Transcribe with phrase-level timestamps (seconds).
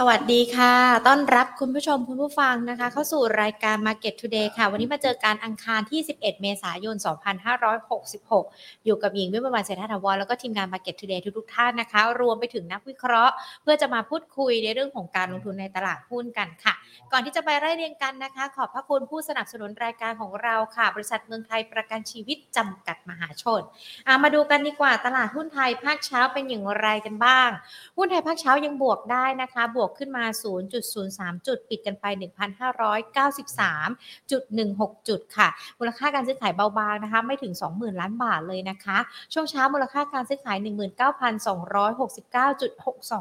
[0.00, 0.74] สวัสดีค่ะ
[1.06, 6.96] ต้อนรับคุณผู้ชมคุณผู้ฟังนะคะ เข้าสู่รายการ Market Today ค่ะ วันนี้มาเจอการอังคารที่ 11 เมษายน
[8.10, 16.74] 2566 อยู่กับหญิงวิมวันเศรษฐถาวรแล้วก็ทีมงาน Market Today ทุกๆท่านนะคะ รวมไปถึงนักวิเคราะห์ เพื่อจะมาพูดคุยในเรื่องของการลงทุนในตลาดหุ้นกันค่ะ
[17.12, 23.60] ก่อนที่จะไปไล่เรียงกันนะคะ ขอบพระคุณผู้สนับสนุนรายการของเราค่ะ บริษัทเมืองไทยประกันชีวิตจำกัดมหาชน
[24.22, 27.48] มาดูกันดีกว่าตลาดหุ้นไทยภาคเช้าเป็นอย่างไรกันบ้าง
[27.96, 30.24] หุ้นไทยภาคเช้ายังบวกได้นะคะบวกขึ้นมา
[30.84, 38.98] 0.03 จุด ปิดกันไป 1,593.16 จุดค่ะ มูลค่าการซื้อขายเบาบางนะคะ ไม่ถึง 20,000 ล้านบาทเลยนะคะ
[39.32, 40.58] ช่วงเช้ามูลค่าการซื้อขาย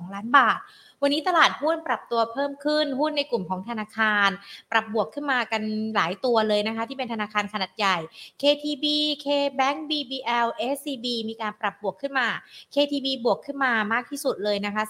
[0.03, 0.59] 19,269.62 ล้านบาท
[1.01, 4.29] วันนี้ตลาดหุ้นปรับตัวเพิ่มขึ้นหุ้นในกลุ่มของธนาคาร
[4.71, 5.61] ปรับบวกขึ้นมากัน
[5.95, 7.97] หลายตัวเลยนะคะ ที่เป็นธนาคารขนาดใหญ่
[8.41, 8.85] KTB
[9.25, 12.27] KBank BBL SCB มีการปรับบวกขึ้นมา
[12.73, 14.83] KTB บวกขึ้นมามากที่สุดเลยนะคะ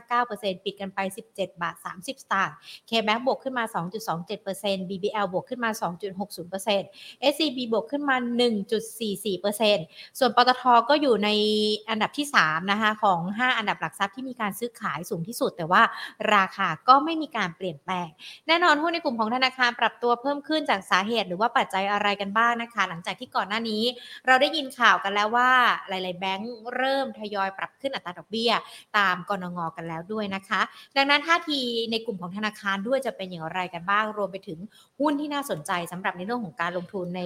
[0.00, 0.98] 3.59%ปิดกันไป
[1.32, 2.56] 17 บาท 30 สตางค์
[2.90, 3.64] KBank บวกขึ้นมา
[4.28, 5.70] 2.27% BBL บวกขึ้นมา
[6.50, 8.16] 2.60% SCB บวกขึ้นมา
[8.98, 11.28] 1.44%ส่วนปตทก็อยู่ใน
[11.90, 15.82] อันดับที่ 3 นะคะ ของ 5 อันดับหลักทรัพย์ที่มีการซื้อขายสูงที่สุดแต่ว่า
[16.34, 18.08] ราคาก็ไม่มีการเปลี่ยนแปลง
[18.48, 23.82] แน่นอนหุ้นในกลุ่มของธนาคารปรับตัวเพิ่มขึ้นจากสาเหตุ หรือว่าปัจจัยอะไรกันบ้างนะคะ หลังจากที่ก่อนหน้านี้
[24.26, 25.50] เราได้ยินข่าวกันแล้วว่า
[25.88, 28.52] หลาย ๆ แบงก์เริ่มทยอยปรับขึ้นอัตราดอกเบี้ย
[28.98, 30.60] ตามกรงงกันแล้วด้วยนะคะ
[30.96, 31.60] ดังนั้นท่าที
[31.90, 34.58] ในกลุ่มของธนาคารด้วยจะเป็นอย่างไรกันบ้าง รวมไปถึง
[35.00, 37.22] หุ้นที่น่าสนใจสำหรับในเรื่องของการลงทุนใน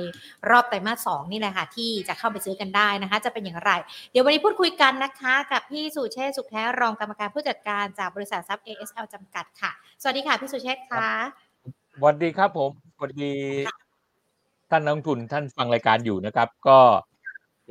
[0.51, 3.71] รอบไตรมาสสองนี่แหละค่ะที่จะเข้าไปซื้อกันได้นะคะ จะเป็นอย่างไร
[4.11, 9.71] เดี๋ยววันนี้พูดคุยกันนะคะ กับพี่สุเชษสุขแท้รองกรรมการผู้จัดการจากบริษัททรัพย์ ASL จำกัดค่ะ
[10.03, 11.09] สวัสดีค่ะ พี่สุเชษฐ์ค่ะ
[11.95, 13.33] สวัสดีครับผมสวัสดี
[14.71, 16.79] ท่านนักลงทุนท่านฟังรายการอยู่นะครับ ก็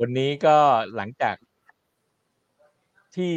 [0.00, 0.56] วันนี้ก็
[0.96, 1.36] หลังจาก
[3.16, 3.34] ที่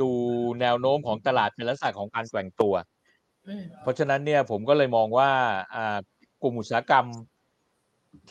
[0.00, 0.10] ดู
[0.60, 2.74] แนวโน้มของตลาดเป็นลักษณะของการแกว่งตัว
[3.48, 5.30] อืมเพราะฉะนั้นเนี่ยผมก็เลยมองว่า
[5.74, 5.98] อ่า
[6.42, 7.06] กลุ่มอุตสาหกรรม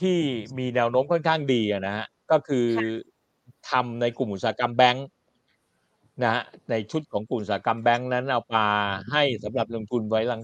[0.01, 0.19] ที่
[0.57, 2.67] มีแนวโน้มค่อนข้างดีอะนะฮะก็คือ
[3.69, 5.07] ทำในกลุ่มอุตสาหกรรมแบงค์
[6.23, 8.65] นะฮะในชุดของกลุ่มอุตสาหกรรมแบงค์นั้นเอามา
[9.11, 10.41] ให้สำหรับลงทุนไว้หลัง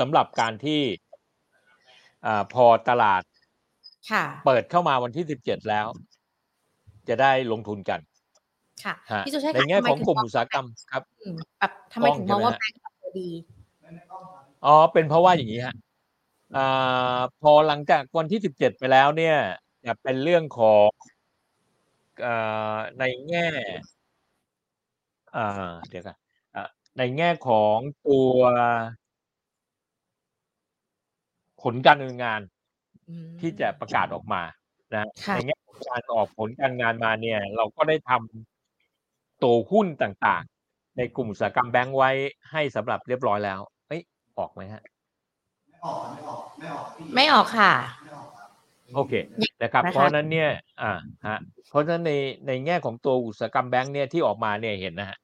[0.00, 0.80] สำหรับการที่
[2.26, 3.22] อ่าพอตลาด
[4.10, 5.86] ค่ะเปิดเข้ามาวันที่สิบเจ็ดแล้ว
[7.08, 8.00] จะได้ลงทุนกัน
[8.84, 13.28] ค่ะฮะพี่สุเชษฐ์ในค่ะแง่ทำไมของถึกลุ่มมอุตสาหกรรมครับอืมแบบทำไมถึงมองว่าแบงก์ปรับตัวดี
[14.66, 15.74] อ๋อเป็นเพราะว่าอย่างนี้ฮะ
[16.56, 19.36] อ่าพอหลังจากวันที่สิบเจ็ดไปแล้วเนี่ย
[19.86, 20.88] จะเป็นเรื่องของ
[22.24, 23.46] อ่าในแง่
[25.36, 26.16] อ่า เดี๋ยวกัน
[26.56, 26.68] อ่า
[26.98, 27.78] ในแง่ของ
[28.08, 28.36] ตัว
[31.62, 32.40] ผลการดำเนินงาน
[33.08, 34.42] อืมที่จะประกาศออกมา
[34.92, 42.10] นะฮะค่ะ ในแง่ของการออกผลการงานมาเนี่ย เราก็ได้ทำตัวหุ้นต่างๆ ในกลุ่มอุตสาหกรรมแบงก์ไว้
[42.50, 44.02] ให้สำหรับเรียบร้อยแล้วเอ้ย
[44.38, 44.82] ออกไหมฮะ
[47.14, 47.72] ไม่ออกค่ะ
[48.94, 49.12] โอเค
[49.62, 50.50] นะครับ นะคะ เพราะฉะนั้นเนี่ย
[50.82, 50.92] อ่า
[51.28, 51.38] ฮะ
[51.70, 52.12] เพราะฉะนั้นใน
[52.46, 55.18] ในแง่ของตัวอุตสาหกรรมแบงก์เนี่ยที่ออกมาเนี่ยเห็นนะฮะ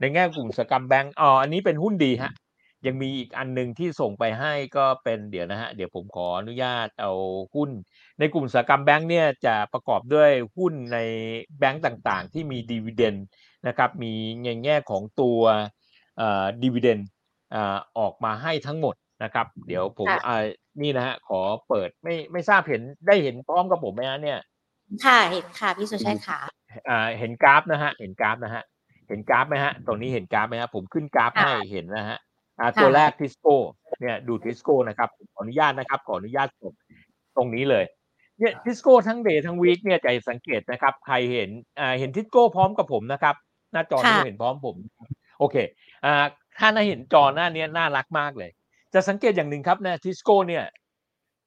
[0.00, 2.32] ในแง่กลุ่มอุตสาหกรรมแบงก์อ๋ออันนี้เป็นหุ้นดีฮะ
[2.86, 7.12] ยังมีอีกอันหนึ่งที่ส่งไปให้ก็เป็นเดี๋ยวนะฮะ เดี๋ยวผมขออนุญาตเอา
[7.54, 7.70] หุ้น
[8.18, 10.98] ในกลุ่มอุตสาหกรรมแบงก์เนี่ยจะประกอบด้วยหุ้นใน
[11.58, 13.16] แบงก์ต่างๆ ที่มี dividend
[13.66, 14.12] นะครับ มี
[14.44, 15.40] ในแง่ของตัว
[16.18, 17.00] เอ่อ dividend
[17.54, 18.94] อ่าออกมาให้ทั้งหมด
[19.24, 20.36] นะครับ เดี๋ยวผมค่ะอ่า
[20.82, 24.38] นี่นะฮะขอเปิดไม่ไม่ทราบเห็นได้เห็นพร้อมกับผมไหมฮะเนี่ย
[25.04, 26.38] ค่ะเห็นค่ะพี่สุเชษฐ์ค่ะ
[26.88, 28.62] อ่าเห็นกราฟนะฮะเห็นกราฟนะฮะ
[29.08, 32.18] เห็นกราฟไหมฮะ ตรงนี้เห็นกราฟไหมฮะ ผมขึ้นกราฟค่ะให้เห็นนะฮะ
[32.58, 33.56] อ่าค่ะตัวแรกทิสโก้
[34.00, 36.74] เนี่ยดูทิสโก้นะครับ ขออนุญาตนะครับ ขออนุญาตกด
[37.36, 37.84] ตรงนี้เลย
[38.38, 41.50] เนี่ยทิสโก้ทั้ง day ทั้ง week เนี่ยจะสังเกตนะครับ ใครเห็น
[41.80, 43.34] อ่าเห็นทิสโก้พร้อมกับผมนะครับ
[43.72, 44.76] หน้าจอนี้ค่ะเห็นพร้อมผม
[45.38, 45.56] โอเค
[46.04, 46.24] อ่า
[46.58, 48.50] ถ้าน่าเห็นจอหน้าเนี้ยน่ารักมากเลย
[48.94, 50.64] จะสังเกตอย่างหนึ่งครับนะทิสโก้เนี่ย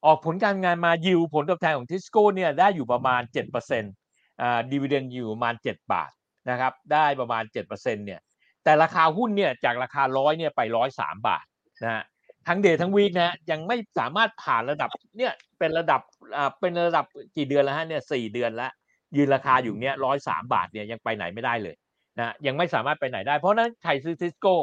[0.06, 3.22] ออกผลการงานมายิวผลตอบแทนของทิสโก้เนี่ยได้อยู่ประมาณ
[3.62, 6.12] 7%อ่า dividend อยู่ประมาณ 7 บาท
[6.50, 8.22] นะครับ ได้ประมาณ7%เนี่ย
[8.64, 11.46] แต่ราคาหุ้นเนี่ยจากราคาร้อยเนี่ยไปร้อยสามบาท
[11.84, 12.04] นะฮะ
[12.48, 16.02] ทั้ง day ทั้ง week นะยังไม่สามารถผ่านระดับเนี่ยเป็นระดับ
[16.38, 17.06] อ่าเป็นระดับ
[17.38, 18.72] กี่เดือนแล้วฮะเนี่ยสี่เดือนแล้ว
[19.18, 21.76] ยืนราคาอยู่เนี่ยร้อยสามบาทเนี่ยยังไปไหนไม่ได้เลย
[22.20, 24.56] นะยังไม่สามารถไปไหนได้ เพราะนั้นใครซื้อทิสโก้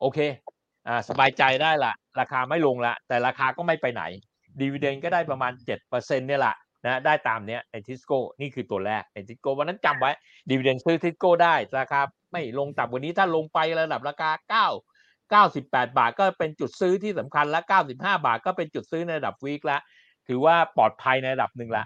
[0.00, 0.18] โอเค
[0.88, 4.02] อ่าสบายใจได้ละราคาไม่ลงละแต่ราคาก็ไม่ไปไหน
[4.60, 5.52] dividend ก็ได้ประมาณ
[5.90, 6.56] 7%เนี่ยแหละ
[6.86, 10.10] นะได้ตามเนี้ยในทิสโก้นี่คือตัวแรกในทิสโก้วันนั้นจำไว้
[10.48, 12.00] dividend ซื้อทิสโก้ได้ราคา
[12.32, 14.30] ไม่ลงต่ำกว่านี้ถ้าลงไประดับราคา
[14.70, 14.72] 9
[15.32, 17.60] 98 บาทก็เป็นจุดซื้อที่สำคัญและ
[17.94, 19.78] 95 บาทก็เป็นจุดซื้อในระดับ week ละ
[20.28, 21.84] ถือว่าปลอดภัยในระดับหนึ่งละ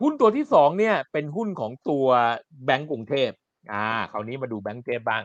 [0.00, 2.06] หุ้นตัวที่สองเนี่ยเป็นหุ้นของตัว
[2.64, 3.30] แบงก์กรุงเทพ
[3.72, 5.22] อ่าคราวนี้มาดูแบงก์เทพบ้าง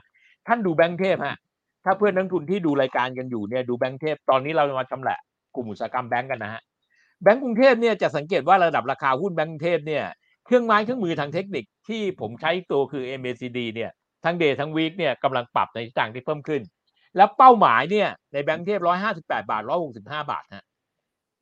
[0.47, 1.37] ท่านดูแบงก์เทพฮะ
[1.85, 5.17] ถ้าเพื่อนนักทุนที่ดูรายการกันอยู่เนี่ยดูแบงก์เทพตอนนี้เรามาชำแหละ
[5.55, 6.61] กลุ่มอุตสาหกรรมแบงก์กันนะฮะ
[7.23, 10.05] แบงก์กรุงเทพเนี่ยจะสังเกตว่าระดับราคาหุ้นแบงก์กรุงเทพเนี่ย
[10.45, 13.91] เครื่องไม้เครื่องมือทางเทคนิคที่ผมใช้ตัวคือ MACD เนี่ย
[14.25, 16.61] ทั้งเดย์ทั้งวีคเนี่ยกำลังปรับในทิศทางที่เพิ่มขึ้น
[17.17, 20.65] แล้วเป้าหมายเนี่ยในแบงก์กรุงเทพร้อยห้าสิบแปดบาทร้อยหกสิบห้าบาทฮะ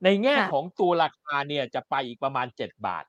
[0.04, 3.04] ในแง่ค่ะของตัวราคาเนี่ยจะไปอีกประมาณเจ็ดบาท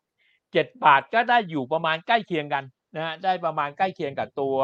[0.52, 2.64] เจ็ดบาทก็ได้อยู่ประมาณใกล้เคียงกัน
[2.96, 4.56] นะฮะได้ประมาณใกล้เคียงกับตัว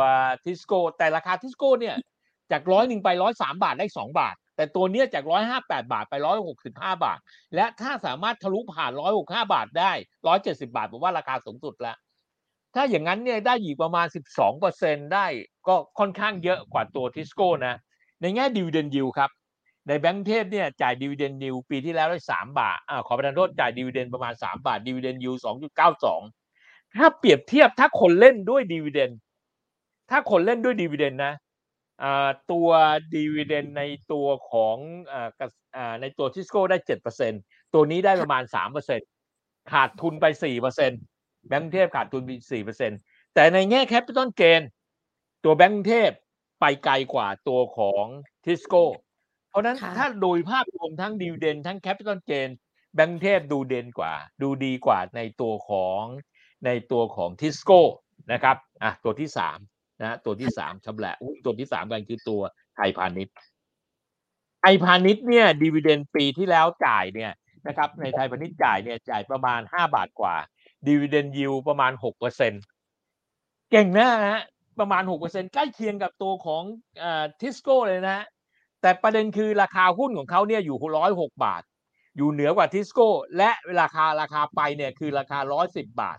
[0.44, 1.96] ทิสโก้แต่ราคาทิสโก้เนี่ย
[2.52, 7.18] จากร้อยหนึ่งไปร้อยสามบาทได้สองบาท แต่ตัวเนี้ยจากร้อยห้าแปดบาทไปร้อยหกสิบห้าบาท
[7.54, 9.92] และถ้าสามารถทะลุผ่านร้อยหกห้าบาทได้
[10.26, 11.96] ร้อยเจ็ดสิบบาทผมว่าราคาสูงสุดแล้ว
[12.74, 15.26] ถ้าอย่างนั้นเนี่ยได้อยู่ประมาณสิบสองเปอร์เซ็นได้
[15.68, 17.74] ก็ค่อนข้างเยอะกว่าตัวทิสโก้นะ
[18.20, 19.30] ในแง่ dividend ยิวครับ
[19.88, 26.20] ในแบงก์เทพเนี่ยจ่าย dividend ยิวปีที่แล้วได้สามบาทอ่าขอประทานโทษจ่าย dividend ประมาณสามบาทดิวเดนยิวสองจุดเก้าสอง
[26.96, 29.10] ถ้าเปรียบเทียบถ้าคนเล่นด้วยดิวเดน
[30.10, 31.34] ถ้าคนเล่นด้วยดิวเดนนะ
[32.52, 32.68] ตัว
[33.14, 33.82] dividend ใน
[34.12, 34.76] ตัวของ
[35.12, 37.32] อ่ากสอ่าในตัวทิสโก้ได้เจ็ดเปอร์เซ็น
[37.74, 39.00] ตัวนี้ได้ประมาณสามเปอร์เซ็น
[39.72, 40.92] ขาดทุนไปสี่เปอร์เซ็น
[41.48, 42.92] แบงก์กรุงเทพขาดทุนไปสี่เปอร์เซ็น
[43.34, 44.62] แต่ในแง่ capital gain
[45.44, 46.10] ตัวแบงก์กรุงเทพ
[46.60, 48.04] ไปไกลกว่าตัวของ
[48.44, 48.84] ทิสโก้
[49.50, 52.48] เพราะฉะนั้นค่ะถ้าโดยภาพรวมทั้ง dividend ทั้ง capital gain
[52.94, 56.02] แบงก์กรุงเทพดูเด่นกว่า ดูดีกว่าในตัวของ
[56.66, 57.80] ในตัวของทิสโก้
[58.32, 59.58] นะครับอะตัวที่สาม
[60.00, 62.40] นะฮะตัวที่สามชำแหละหุ้นตัวที่สามกันคือตัว
[62.76, 63.34] ไทยพาณิชย์
[64.60, 67.32] ไทยพาณิชย์เนี่ย dividend ปีที่แล้วจ่ายเนี่ย
[67.66, 70.34] นะครับ ในไทยพาณิชย์จ่ายเนี่ยจ่ายประมาณห้าบาทกว่า
[70.86, 72.52] ดีเวเดนยิวประมาณหกเปอร์เซ็น
[73.70, 74.42] เก่งนะฮะ
[74.80, 76.62] ประมาณหกเปอร์เซ็นใกล้เคียงกับตัวของ
[77.40, 78.24] ทิสโก้เลยนะฮะ
[78.82, 81.62] แต่ประเด็นคือราคาหุ้นของเขาเนี่ยอยู่ร้อยหกบาท
[82.16, 86.18] อยู่เหนือกว่าทิสโก้ และราคาราคาไปเนี่ยคือราคาร้อยสิบบาท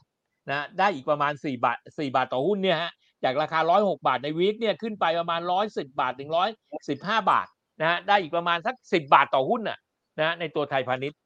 [0.50, 2.92] นะได้อีกประมาณสี่บาทสี่บาทต่อหุ้นเนี่ยฮะ
[3.24, 6.30] จากราคา 106 บาทใน week เนี่ยขึ้นไปประมาณ 110 บาทถึง
[6.80, 7.48] 115 บาท
[7.80, 9.78] นะฮะได้อีกประมาณสัก 10 บาทต่อหุ้นน่ะ
[10.18, 11.18] นะฮะในตัวไทยพาณิชย์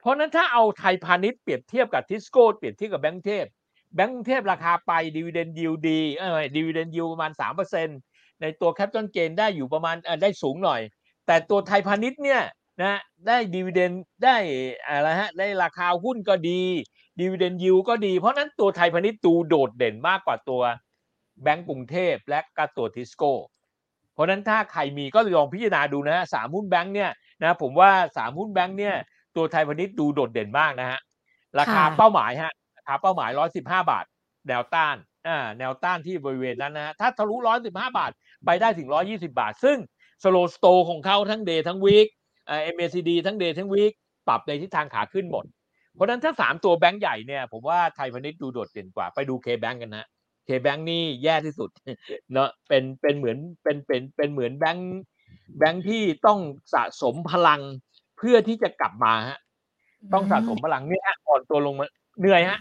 [0.00, 3.46] เพราะนั้นถ้าเอาไทยพาณิชย์เปรียบเทียบกับทิสโก้เปรียบเทียบกับแบงก์เทพ
[3.94, 7.30] แบงก์เทพราคาไป dividend ยิวดีเออดีเวเดนยิวประมาณ
[7.86, 10.80] 3%ในตัวแคป i อ a l เกนได้อยู่ประมาณได้สูงหน่อย
[11.26, 12.42] แต่ตัวไทยพาณิชย์เนี่ย
[12.82, 13.92] นะได้ดีเวเดน
[14.24, 14.36] ได้
[14.86, 16.60] อะไรฮะได้ราคาหุ้นก็ดี
[17.20, 20.62] ดีเวเดนยิวก็ดี เพราะฉะนั้นตัวไทยพาณิชย์ดูโดดเด่นมากกว่าตัว
[21.42, 23.32] แบงก์กรุงเทพและก็ตัวทิสโก้
[24.14, 27.10] เพราะฉะนั้นถ้าใครมีก็ลองพิจารณาดูนะฮะสามหุ้นแบงก์เนี่ย
[27.42, 28.94] นะผมว่าสามหุ้นแบงก์เนี่ย
[29.36, 31.00] ตัวไทยพาณิชย์ดูโดดเด่นมากนะฮะ
[31.58, 34.04] ราคาค่ะเป้าหมายฮะราคาเป้าหมายร้อยสิบห้าบาท
[34.48, 34.96] แนวต้าน
[35.28, 38.10] อ่าแนวต้านที่บริเวณนั้นนะฮะถ้าทะลุร้อยสิบห้าบาท
[38.44, 39.78] ไปได้ถึงร้อยยี่สิบบาท ซึ่ง
[40.22, 42.08] slow sto ของเขาทั้ง day ทั้ง week
[42.46, 43.92] MACD ทั้ง day ทั้ง week
[44.28, 45.44] ปรับในทิศทางขาขึ้นหมด
[45.94, 50.06] เพราะฉะนั้นถ้าสามตัวแบงก์ใหญ่เนี่ยผมว่าไทยพาณิชย์ดูโดดเด่นกว่าไปดู KBank กันนะ
[50.44, 51.70] เคแบงค์นี่แย่ที่สุด
[52.32, 55.00] เนาะเป็นเป็นเหมือนเป็นเป็นเป็นเหมือนแบงค์
[55.58, 56.38] แบงค์ที่ต้อง
[56.74, 57.60] สะสมพลัง
[58.18, 59.38] เพื่อที่จะกลับมาฮะ
[60.12, 61.86] ต้องสะสมพลังเนี่ยฮะอ่อนตัวลงมา
[62.20, 62.58] เหนื่อยฮะ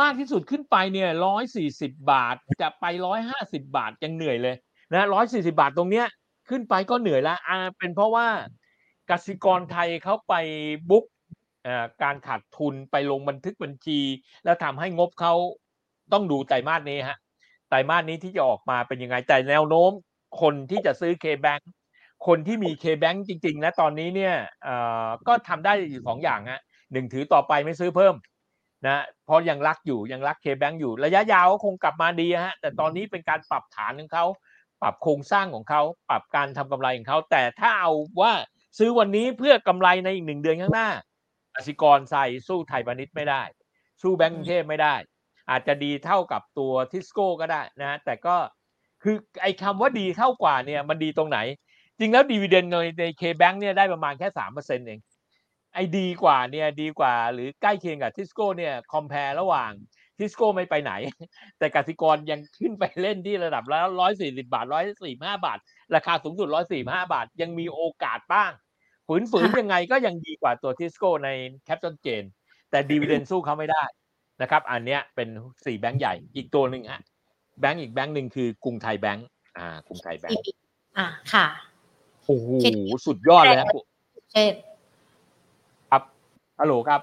[0.00, 4.56] มากที่สุดขึ้นไปเนี่ยร้อยสี่สิบาทจะไปร้อยห้าสิบาทยังเหนื่อยเลย
[4.92, 6.06] นะร้อยสี่สิบาทตรงเนี้ย
[6.48, 8.26] ขึ้นไปก็เหนื่อยแล้วอ่าเป็นเพราะว่า
[9.10, 10.34] กสิกรไทยเขาไป
[10.90, 11.04] บุ๊ก
[11.66, 14.00] อ่าการขาดทุนไปลงบันทึกบัญชี
[14.44, 15.34] แล้วทำให้งบเขา
[16.12, 17.18] ต้องดูไตรมาสนี้ฮะ
[17.68, 19.92] ไตรมาสนี้ที่จะออกมาเป็นยังไงแต่แนวโน้ม
[20.40, 21.62] คนที่จะซื้อ K-Bank
[22.26, 24.34] คนที่มี K-Bank จริง ๆ นะตอนนี้เนี่ย
[25.28, 28.14] ก็ทำได้อยู่สองอย่างฮะหนึ่งถือต่อไปไม่ซื้อเพิ่ม
[28.86, 34.24] นะเพราะยังรักอยู่ยังรัก K-Bank อยู่ระยะยาวก็คงกลับมาดีฮะแต่ตอนนี้เป็นการปรับฐานของเขา
[34.82, 38.32] ปรับโครงสร้างของเขาปรับการทำกำไรของเขาแต่ถ้าเอาว่า
[38.78, 40.88] ซื้อวันนี้เพื่อกำไรในอีกหนึ่งเดือนข้างหน้า
[41.56, 43.42] กสิกรใส่สู้ไทยพาณิชย์ไม่ได้
[44.02, 44.94] สู้แบงก์กรุงเทพไม่ได้
[45.50, 48.36] อาจจะดีเท่ากับตัวทิสโก้ก็ได้นะ แต่ก็
[49.02, 51.38] คือไอ้คำว่าดีเท่ากว่าเนี่ยมันดีตรงไหน
[51.98, 55.00] จริงแล้ว dividend ในใน KBank เนี่ยได้ประมาณแค่สามเปอร์เซ็นต์เอง
[55.74, 59.70] ไอ้ดีกว่าเนี่ยดีกว่าหรือใกล้เคียงกับทิสโก้เนี่ย compare ระหว่าง
[60.18, 60.92] ทิสโก้ไม่ไปไหน
[61.58, 65.58] แต่กสิกรยังขึ้นไปเล่นที่ระดับละร้อยสี่สิบบาทร้อยสี่ห้าบาท
[65.94, 68.50] ราคาสูงสุดร้อยสี่ห้าบาท ยังมีโอกาสบ้าง
[69.06, 71.28] ฝืนฝืนๆยังไงก็ยังดีกว่าตัวทิสโก้ใน
[71.64, 72.24] capital gain
[72.70, 73.84] แต่ dividend สู้เขาไม่ได้
[74.42, 75.28] นะครับ อันเนี้ยเป็น
[75.66, 77.02] สี่แบงก์ใหญ่อีกตัวหนึ่งฮะ
[77.60, 79.26] แบงก์อีกแบงก์หนึ่งคือกรุงไทยแบงก์
[79.58, 80.42] อ่ากรุงไทยแบงก์
[80.98, 81.46] อ่าค่ะ
[82.24, 82.74] โอ้โหเช่น
[83.06, 83.66] สุดยอดเลยฮะ
[84.32, 84.52] เช่น
[85.90, 86.02] ครับ
[86.60, 87.00] ฮัลโหลครับ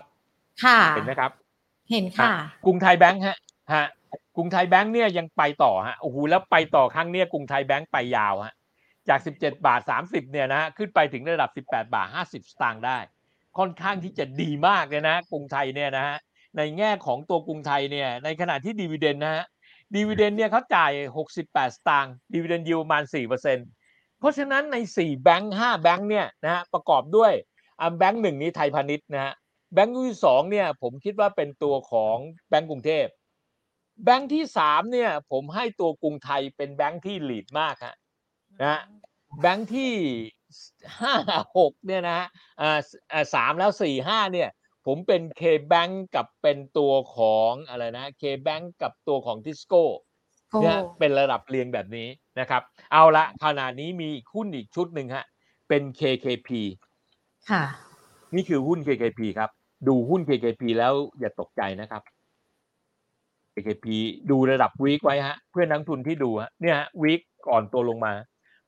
[0.63, 1.31] ค่ะเห็นไหมครับ
[1.91, 2.31] เห็นค่ะ
[2.65, 3.37] กรุงไทยแบงก์ฮะ
[3.73, 3.85] ฮะ
[4.35, 8.53] กรุงไทยแบงก์เนี่ยยังไปต่อฮะโอ้โหแล้วไปต่อครั้งเนี้ยกรุงไทยแบงก์ไปยาวฮะ
[9.09, 12.97] จาก 17 บาท 30เนี่ยนะฮะขึ้นไปถึงระดับ 18 บาท 50 สตางค์ได้
[13.57, 16.17] ค่อนข้างที่จะดีมากเลยนะกรุงไทยเนี่ยนะฮะ
[16.57, 19.45] ในแง่ของตัวกรุงไทยเนี่ยในขณะที่ dividend นะฮะ
[19.95, 20.91] dividend เนี่ยเขาจ่าย
[21.31, 23.59] 68 สตางค์ dividend yield ประมาณ4%
[24.19, 27.33] เพราะฉะนั้นในสี่แบงค์ห้าแบงค์เนี่ยนะฮะประกอบด้วย
[27.79, 29.33] อ่าแบงค์หนึ่งนี้ไทยพาณิชย์นะฮะ
[29.73, 32.17] แบงค์ที่สองเนี่ยผมคิดว่าเป็นตัวของ
[32.49, 33.07] แบงก์กรุงเทพ
[34.03, 37.95] แบงค์ที่สามเนี่ยผมให้ตัวกรุงไทยเป็นแบงค์ที่ lead มากฮะ
[38.61, 38.81] นะฮะ
[39.41, 39.93] แบงค์ที่
[41.01, 41.15] ห้า
[41.57, 42.27] หกเนี่ยนะฮะ
[42.61, 42.79] อ่า
[43.11, 44.49] อ่าสามแล้วสี่ห้าเนี่ย
[44.85, 49.83] ผมเป็นเคแบงก์กับเป็นตัวของอะไรนะเคแบงก์กับตัวของทิสโก้
[50.49, 52.07] โอ้เนี่ยเป็นระดับเรียงแบบนี้
[52.39, 52.61] นะครับ
[52.91, 55.25] เอาละขณะนี้มีอีกหุ้นอีกชุดหนึ่งฮะ
[55.69, 56.49] เป็น KKP
[57.49, 57.63] ค่ะ
[58.35, 59.49] นี่คือหุ้น KKP ครับ
[59.87, 62.01] ดูหุ้น KKP แล้วอย่าตกใจนะครับ
[63.53, 63.85] KKP
[64.29, 68.13] ดูระดับวีคไว้ฮะ เพื่อนนักทุนที่ดูฮะเนี่ยฮะวีคก่อนตัวลงมา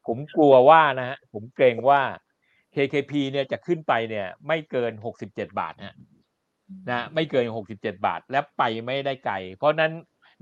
[0.08, 2.02] ผมกลัวว่านะฮะผมเกรงว่า
[2.76, 4.92] KKP เนี่ยจะขึ้นไปเนี่ยไม่เกิน
[5.24, 5.96] 67 บาทฮะ
[6.90, 9.92] นะไม่เกิน 67 บาทและไปไม่ได้ไกล เพราะนั้น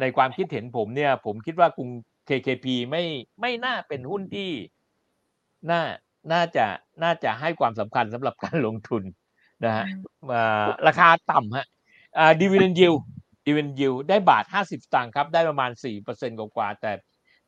[0.02, 1.90] ในความคิดเห็นผมเนี่ยผมคิดว่ากรุง
[2.30, 3.04] KKP ไม่
[3.42, 4.50] ไม่น่าเป็นหุ้นที่
[5.72, 5.82] น่า
[6.34, 6.66] น่าจะ
[7.04, 9.04] น่าจะให้ความสำคัญสำหรับการลงทุน
[9.66, 9.86] นะฮะ
[10.32, 11.66] อ่าราคาต่ำฮะ
[12.18, 13.00] อ่า dividend yield
[13.46, 15.72] dividend yield ได้บาท 50สตางค์ครับ ได้ประมาณ
[16.08, 16.92] 4%กว่าๆแต่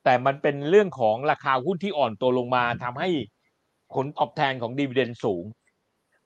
[0.04, 3.10] แต่มันเป็นเรื่องของราคาหุ้นที่อ่อนตัวลงมาทำให้
[3.96, 5.44] ผลตอบแทนของดีเวเดนสูง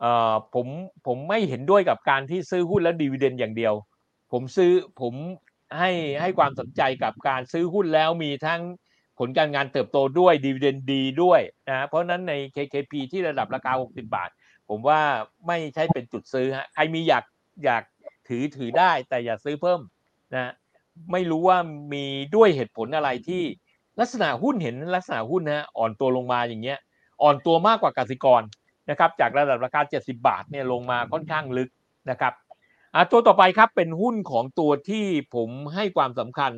[0.02, 0.68] เอ่อผม
[1.08, 3.74] ผมไม่เห็นด้วยกับการที่ซื้อหุ้นแล้วดีเวเดนอย่างเดียว
[4.32, 4.72] ผมซื้อ
[5.02, 5.14] ผม
[5.78, 8.62] ให้ให้ความสนใจกับการซื้อหุ้นแล้วมีทั้ง
[9.20, 14.30] ผลการงานเติบโตด้วยดีเวเดนดีด้วยนะเพราะนั้นใน KKP ที่ระดับราคา 60 บาท
[14.70, 15.02] ผมว่า
[15.48, 17.26] ไม่ใช่เป็นจุดซื้อฮะใครมีอยาก
[17.66, 17.84] อยาก
[18.28, 19.80] ถือถือได้แต่อย่าซื้อเพิ่ม
[20.34, 20.52] นะ
[21.12, 21.58] ไม่รู้ว่า
[21.94, 22.06] มี
[22.36, 23.44] ด้วยเหตุผลอะไรที่
[24.00, 26.80] ลักษณะหุ้นเห็นลักษณะหุ้นนะอ่อนตัวลงมาอย่างเงี้ย
[27.22, 28.42] อ่อนตัวมากกว่ากสิกร
[28.90, 31.70] นะครับจากระดับราคา 70 บาทเนี่ยลงมาค่อนข้างลึก
[32.10, 32.34] นะครับ
[32.96, 35.06] อะตัวต่อไปครับเป็นหุ้นของตัวที่
[35.36, 36.54] ผมให้ความสำคัญ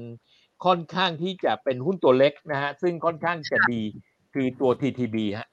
[0.66, 3.82] ค่อนข้างที่จะเป็นหุ้นตัวเล็กนะฮะซึ่งค่อนข้างจะดี
[4.34, 5.48] คือตัว TTB ฮะ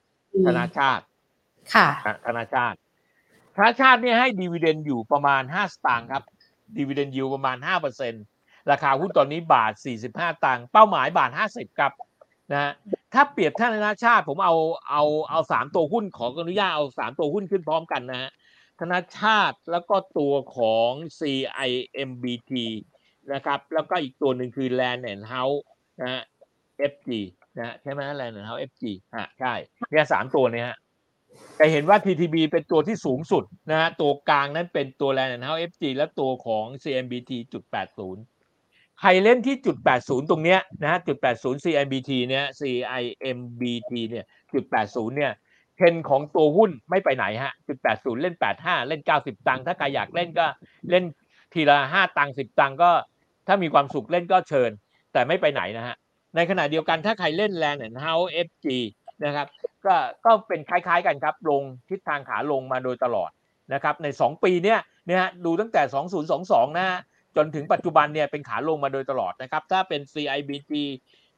[0.46, 1.04] ธนาชาติ
[1.74, 2.78] ค่ะอะธนาชาติ
[3.56, 6.24] ธนาชาติเนี่ยให้ดีเวเดนอยู่ประมาณ 5 สตางค์ครับ
[6.76, 7.56] ดีเวเดนอยู่ประมาณ
[8.12, 9.72] 5%ราคาหุ้นตอนนี้บาท
[10.08, 11.92] 45 ตังค์เป้าหมายบาท 50 ครับ
[12.52, 12.72] นะฮะ
[13.16, 14.56] ถ้าเปรียบธนาชาติ ผมเอา
[14.90, 18.30] เอาเอาสามตัวหุ้นขออนุญาตเอาสามตัวหุ้นขึ้นพร้อมกันนะฮะ
[18.80, 22.52] ธนาชาติแล้วก็ตัวของ CIMBT
[23.32, 25.60] นะครับ แล้วก็อีกตัวหนึ่งคือ Land and House
[26.00, 26.22] นะฮะ
[26.92, 27.08] FG
[27.58, 29.54] นะใช่ไหม Land and House FG อะใช่
[29.90, 30.76] เนี่ยสามตัวเนี่ยฮะ
[31.58, 38.35] จะเห็นว่า TTB เป็นตัวที่สูงสุดนะฮะตัวกลางนั้นเป็นตัว Land and House FG และตัวของ CMBT จุด80
[39.00, 44.24] ใครเล่นที่จุด 80 ตรงเนี้ยนะจุด 80 CIMBT เนี่ย CIMBT เนี่ย
[44.54, 45.32] จุด 80 เนี่ย
[45.76, 50.46] เทรนของตัวหุ้นไม่ไปไหนฮะจุด 80 เล่น 85 เล่น 90 ตังค์ถ้าใครอยากเล่นก็
[50.90, 51.04] เล่น
[51.52, 52.90] ทีละ 5 ตังค์10 ตังค์ก็
[53.46, 54.70] ถ้ามีความสุขเล่นก็เชิญ
[55.12, 55.96] แต่ไม่ไปไหนนะฮะ
[56.36, 58.66] ในขณะเดียวกันถ้าใครเล่น Land and House FG
[59.24, 59.46] นะครับ
[59.86, 59.94] ก็
[60.26, 63.30] ก็เป็นคล้ายๆกันครับ ลงทิศทางขาลงมาโดยตลอด
[63.72, 65.82] นะครับใน 2 ปีเนี้ยเนี่ยฮะดูตั้งแต่
[66.30, 66.98] 2022 นะฮะ
[67.36, 70.72] จนถึงปัจจุบันเนี่ยเป็นขาลงมาโดยตลอดนะครับ ถ้าเป็น CIBG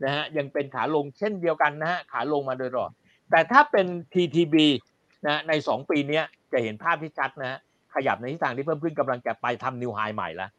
[0.05, 2.93] นะฮะยังเป็นขาลงเช่นเดียวกันนะฮะขาลงมาโดยตลอด
[3.31, 4.57] แต่ถ้าเป็น TTB
[5.27, 6.21] นะใน 2 ปีนี้
[6.53, 7.59] จะเห็นภาพที่ชัดนะฮะ
[7.95, 10.51] ขยับในทิศทางที่เพิ่มขึ้นกำลังจะไปทำนิวไฮใหม่แล้ว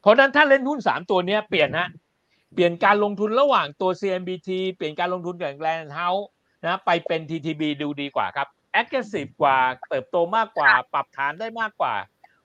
[0.00, 1.88] เพราะนั้นถ้าเล่นหุ้น 3 ตัวเนี้ยเปลี่ยนนะ
[2.54, 6.24] เปลี่ยนการลงทุนระหว่างตัว CMBT เปลี่ยนการลงทุนกับ Land House
[6.64, 8.48] นะไปเป็น TTB ดูดีกว่าครับ
[8.80, 9.56] aggressive กว่า
[9.88, 11.94] เติบโตมากกว่า ปรับฐานได้มากกว่า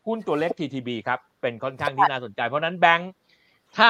[0.08, 3.12] หุ้นตัวเล็ก TTB ครับ เป็นค่อนข้างที่น่าสนใจ เพราะฉะนั้นแบงค์
[3.78, 3.90] ถ้า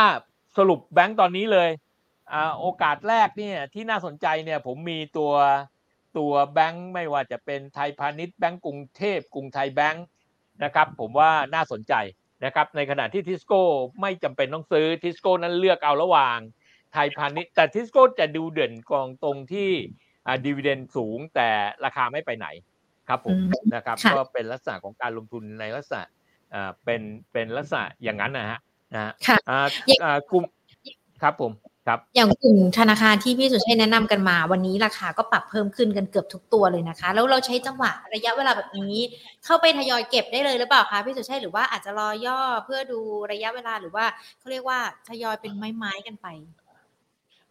[0.58, 1.70] สรุปแบงค์ตอนนี้เลย
[2.34, 5.34] อ่าโอกาสแรกเนี่ยที่น่าสนใจเนี่ยผมมีตัว
[6.18, 10.06] ตัวแบงค์ไม่ว่าจะเป็นไทยพาณิชย์แบงก์กรุงเทพกรุงไทยแบงค์
[10.64, 11.94] นะครับผมว่าน่าสนใจ
[12.46, 13.62] นะครับในขณะที่ทิสโก้
[14.02, 16.38] ไม่จำเป็นต้องซื้อทิสโก้นั้นเลือกเอาระหว่าง
[16.94, 19.70] ไทยพาณิชย์แต่ทิสโก้จะดูเด่นก็ตรงที่
[20.28, 21.50] อ่า dividend สูงแต่
[21.86, 22.48] ราคาไม่ไปไหน
[23.08, 26.04] ครับผมอืมนะครับค่ะก็เป็นลักษณะของการลงทุนในลักษณะ
[26.54, 27.02] อ่าเป็น
[27.34, 28.60] เป็นลักษณะอย่างนั้นนะฮะ
[28.94, 30.44] นะฮะค่ะอ่าอย่างอ่ากลุ่ม
[31.22, 31.52] ครับผม
[31.88, 38.96] ครับอย่างกลุ่มธนาคารที่พี่สุเชษฐ์แนะนำกันมา วันนี้ราคาก็ปรับเพิ่มขึ้นกันเกือบทุกตัวเลยนะคะ แล้วเราใช้จังหวะระยะเวลาแบบนี้
[39.46, 43.00] เข้าไปทยอยเก็บได้เลยหรือเปล่าคะพี่สุเชษฐ์หรือว่าอาจจะรอย่อเพื่อดู
[43.32, 44.06] ระยะเวลาหรือว่า
[44.40, 44.80] เขาเรียกว่า
[45.10, 46.28] ทยอยเป็นไม้ๆกันไป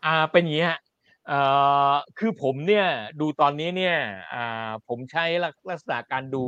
[0.04, 0.91] อ่าเป็นอย่างนี้ฮะเอ่อ
[2.19, 2.87] คือผมเนี่ย
[3.21, 3.97] ดูตอนนี้เนี่ย
[4.33, 6.45] อ่าผมใช้ลักลักษณะการดู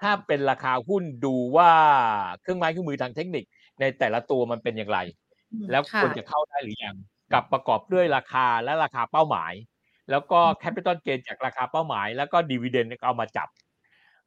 [0.00, 1.72] ถ้าเป็นราคาหุ้นดูว่า
[2.42, 3.44] เครื่องไม้เครื่องมือทางเทคนิค
[3.80, 4.98] ในแต่ละตัวมันเป็นอย่างไร
[5.70, 6.96] แล้วค่ะควรจะเข้าได้หรือยัง
[7.32, 9.52] กับประกอบด้วยราคาและราคาเป้าหมาย
[10.10, 13.48] แล้วก็แคปิตอลเกนจากราคาเป้าหมาย แล้วก็ดีเวเดนเอามาจับ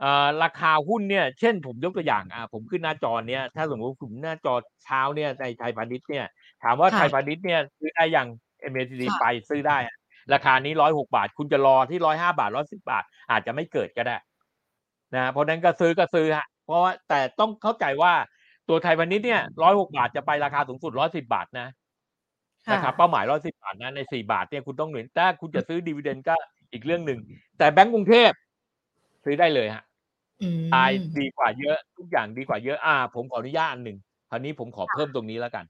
[0.03, 4.53] อ่าราคาหุ้นเนี่ยเช่นผมยกตัวอย่างอ่าผมขึ้นหน้าจอเนี่ยถ้าสมมติผมหน้าจอ
[4.83, 6.25] เช้าเนี่ยในไทยพาณิชย์เนี่ย
[6.63, 8.27] ถามว่าค่ะไทยพาณิชย์เนี่ยซื้อได้ยัง
[8.71, 9.77] MACD ค่ะไปซื้อได้
[10.33, 14.17] ราคานี้ร้อยหกบาท คุณจะรอที่ร้อยห้าบาทร้อยสิบาท อาจจะไม่เกิดก็ได้
[15.15, 18.13] นะเพราะนั้นก็ซื้อก็ซื้อฮะเพราะว่าแต่ต้องเข้าใจว่า
[18.69, 21.67] ตัวไทยพาณิชย์เนี่ยร้อยหกบาทจะไปราคาสูงสุดร้อยสิบาทนะ
[22.67, 26.35] ค่ะนะครับเป้าหมายร้อยสิบาทนะในสี่บาทเนี่ยคุณต้องหนุนถ้าคุณจะซื้อดีเวเดนก็
[26.71, 27.19] อีกเรื่องหนึ่ง
[27.57, 28.31] แต่แบงก์กรุงเทพ
[29.25, 29.83] ซื้อได้เลยฮะ
[30.41, 33.97] อืมตายดีกว่าเยอะ ทุกอย่างดีกว่าเยอะอ่า ผมขออนุญาตอันหนึ่ง
[34.29, 35.65] คราวนี้ผมขอเพิ่มตรงนี้แล้วกัน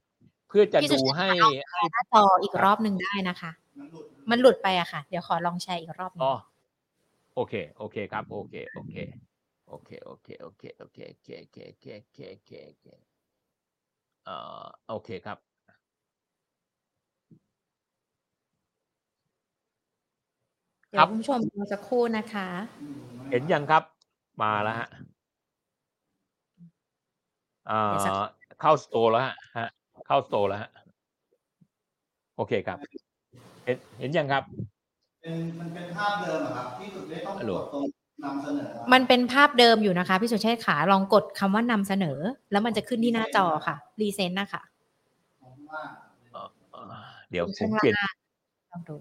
[0.48, 3.50] เพื่อจะพี่สุดูเชษฐ์ให้เอาแชร์หน้าจออีกรอบหนึ่งได้นะคะ
[4.30, 6.34] มันหลุดไปอะค่ะ เดี๋ยวขอลองแชร์อีกรอบหนึงอ๋อ
[7.34, 8.96] โอเค โอเคครับโอเคโอเค
[9.68, 12.86] โอเค โอเค โอเค โอเค โอเค โอเค โอเค โอเค โอเค โอเค
[14.24, 15.38] เอ่อ โอเคครับ
[20.90, 22.48] เดี๋ยวคุณผู้ชมดูสักครู่นะคะ
[23.30, 23.82] เห็นยังครับ
[24.42, 24.88] มาแล้วฮะ
[27.66, 27.78] เอ่
[28.16, 28.20] อ
[28.60, 29.68] เข้าสโตร์แล้วฮะฮะ
[30.06, 30.70] เข้าสโตร์แล้วฮะ
[32.36, 32.78] โอเคครับ
[33.64, 34.42] เห็นเห็นยังครับ
[35.22, 37.86] เป็นมันเป็นภาพเดิมอะครับที่สุดได้ต้องฮัลโหลกดตรง
[38.24, 42.18] นำเสนอมันเป็นภาพเดิมอยู่นะคะพี่สุเชษฐ์ขาลองกดคำว่านำเสนอ
[42.50, 44.62] แล้วมันจะขึ้นที่หน้าจอค่ะ รีเซนต์นะคะ
[45.42, 45.82] ของว่า
[46.32, 48.14] เอ่อเอ่อเดี๋ยวผมข้างเปลี่ยนล่าง
[48.70, 48.94] ลองดู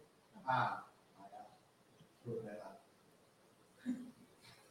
[0.50, 0.60] อ่า
[1.18, 1.46] มาแล้ว
[2.26, 2.74] ดูเลยครับ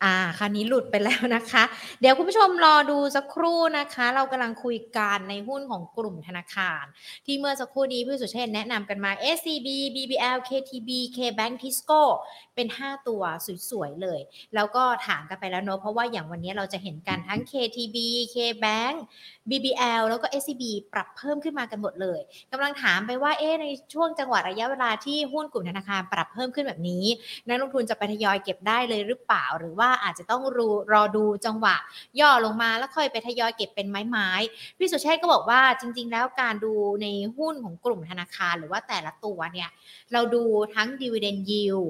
[0.05, 1.65] อ่าคราวนี้หลุดไปแล้วนะคะ
[2.01, 6.85] เดี๋ยวคุณผู้ชมรอดูสักครู่นะคะ เรากำลังคุยกันในหุ้นของกลุ่มธนาคาร
[7.27, 12.03] ที่เมื่อสักครู่นี้พี่สุเชษแนะนำกันมา SCB BBL KTB KBank Tisco
[12.55, 13.23] เป็น 5 ตัว
[13.71, 14.21] สวยๆเลย
[14.55, 17.97] แล้วก็ถามกันไปแล้วเนอะเพราะว่าอย่างวันนี้เราจะเห็นกันทั้ง KTB
[18.35, 18.95] KBank
[19.51, 22.21] BBL แล้วก็ SCB ปรับเพิ่มขึ้นมากันหมดเลย
[22.53, 27.05] กำลังถามไปว่าเอ๊ในช่วงจังหวะระยะเวลาที่หุ้นกลุ่มธนาคารปรับเพิ่มขึ้นแบบนี้
[27.47, 31.77] นักลงทุนจะไปทยอยเก็บได้เลยหรือเปล่าหรือว่าอาจจะต้องรอรอดูจังหวะ
[32.21, 36.73] ย่อลงมาแล้วค่อยไปทยอยเก็บเป็นไม้ๆพี่สุเชษก็บอกว่าจริง ๆ แล้วการดู
[37.03, 39.71] ในหุ้นของกลุ่มธนาคารหรือว่าแต่ละตัวเนี่ย
[40.13, 40.43] เราดู
[40.75, 41.89] ทั้ง dividend yield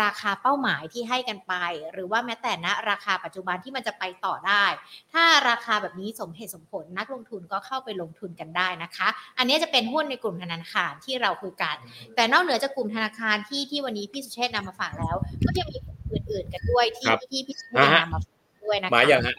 [0.00, 1.54] ราคาเป้าหมายที่ให้กันไป
[1.92, 4.64] หรือว่าแม้แต่ณราคาปัจจุบันที่มันจะไปต่อได้
[5.12, 11.76] ถ้าราคาแบบนี้สมเหตุสมผลนักลงทุนก็เข้าไปลงทุนกันได้นะคะ อันนี้จะเป็นหุ้นในกลุ่มธนาคารที่เราคุยกัน
[12.14, 15.78] แต่นอกเหนือจากกลุ่มธนาคารที่ที่วันนี้พี่สุเชษฐ์นำมาฝากแล้ว ก็ยังมี
[16.14, 18.22] อื่น ๆ กันด้วยที่ครับที่พี่สุเชษฐ์นำมาฝาก
[18.64, 19.36] ด้วยนะคะมาอย่างฮะ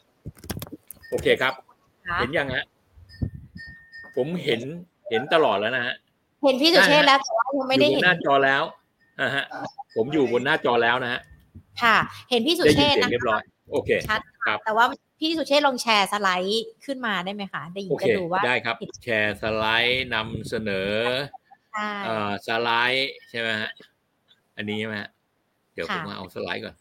[1.10, 1.54] โอเคครับ
[2.08, 2.64] ค่ะเห็นยังฮะ
[4.16, 4.62] ผมเห็น
[5.10, 5.96] เห็นตลอดแล้วนะฮะ
[6.44, 8.64] เห็นพี่สุเชษฐ์แล้วแต่ว่ายังไม่ได้อยู่บเห็นนหน้าจอแล้ว
[9.22, 9.44] นะฮะ
[9.96, 11.22] ผมอยู่บนหน้าจอแล้วนะฮะ
[11.84, 11.98] ค่ะ
[12.30, 14.86] เห็นพี่สุได้เชยินษฐ์เสียงนะเรียบร้อยโอเคชัดครัค่ะบแต่ว่า
[15.20, 20.92] พี่สุเชษฐ์ลองแชร์สไลด์ขึ้นมาได้ไหมคะได้ยิโอนเคจะดูว่าได้ครับ แชร์สไลด์นำเสนอ
[21.74, 23.72] ใช่เอ่อสไลด์ใช่ไหมฮะ
[24.58, 25.10] อันนี้ใช่ไหมฮะ
[25.76, 26.76] เดี๋ยวผมค่ะมาเอาสไลด์ก่อน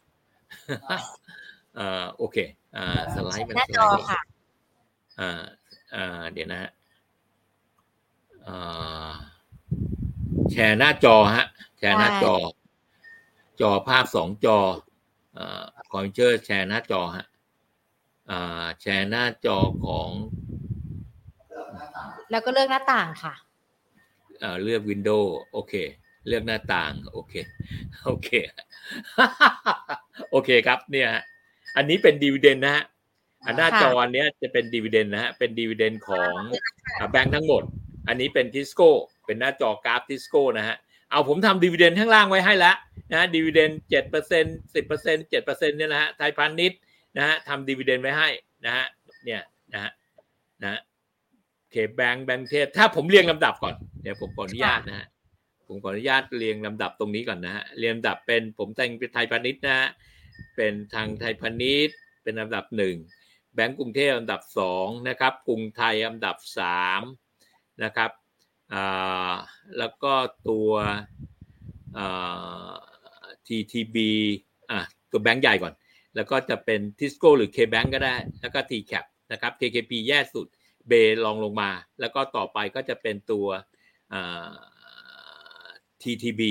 [1.77, 2.37] เอ่อโอเค
[2.77, 4.21] อ่าสไลด์มันหน้าสจไลอด์ก่อนค่ะ
[5.21, 5.43] อ่า
[5.95, 6.71] อ่าเดี๋ยวนะฮะ
[8.47, 9.11] อ่า
[10.51, 11.47] แชร์หน้าจอฮะ
[11.79, 12.35] แชร์หน้าจอ
[13.61, 14.59] จอภาพสองจอ
[15.39, 17.27] อ่าคอมพิวเตอร์แชร์หน้าจอฮะ
[18.31, 20.09] อ่าแชร์หน้าจอของ
[21.51, 23.35] เลือกหน้าต่างแล้วก็เลือกหน้าต่างค่ะ
[24.41, 25.75] เอ่อเลือก window โอเค
[26.29, 27.35] เลือกหน้าต่าง โอเค
[28.05, 28.29] โอเค
[30.31, 31.23] โอเคครับ เนี่ยฮะ
[31.77, 32.85] อันนี้เป็น dividend นะฮะ
[33.47, 36.37] อันหน้าจอเนี้ยจะเป็น dividend นะฮะ เป็น dividend ของ
[37.11, 37.63] แบงค์ทั้งหมด
[38.09, 38.91] อันนี้เป็นทิสโก้
[39.27, 40.77] เป็นหน้าจอกราฟทิสโก้นะฮะ
[41.11, 42.77] เอาผมทำ dividend ข้างล่างไว้ให้แล้ว
[43.13, 46.79] นะ dividend เจ็ดเปอร์เซ็นต์สิบเปอร์เซ็นเจ็ดเปอร์เซ็นเนี่ยนะฮะ ไทยพาณิชย์
[47.17, 48.29] นะฮะทำดีเวเดนไว้ให้
[48.65, 48.87] นะฮะ
[49.25, 49.93] เนี่ยนะฮะ
[50.63, 50.81] นะฮะ
[51.59, 55.07] โอเคแบงค์แบงค์เทพ ถ้าผมเรียงลำดับก่อน เดี๋ยวผมขออนุญาตนะฮะ
[55.75, 59.89] ผมขออนุญาตเรียงลำดับตรงนี้ก่อนนะฮะเรียงลำดับเป็นผมแต่งเป็นไทยพาณิชย์นะฮะ
[60.57, 62.97] เป็นทางไทยพาณิชย์เป็นลำดับหนึ่ง
[63.55, 67.03] แบงก์กรุงเทพลำดับสองนะครับกรุงไทยลำดับสาม
[67.85, 68.11] นะครับ
[69.79, 70.13] แล้วก็
[70.49, 70.71] ตัว
[71.99, 72.73] อ่า
[73.47, 73.97] TTB
[74.71, 75.75] อะตัวแบงก์ใหญ่ก่อน
[76.17, 80.47] แล้วก็จะเป็นทิสโก้หรือ K-Bank ก็ได้ แล้วก็ TCAP นะครับ KKP แย่สุด
[80.89, 80.93] เบ
[81.25, 83.47] ลองลงมา แล้วก็ต่อไปก็จะเป็นตัว
[86.05, 86.43] TTB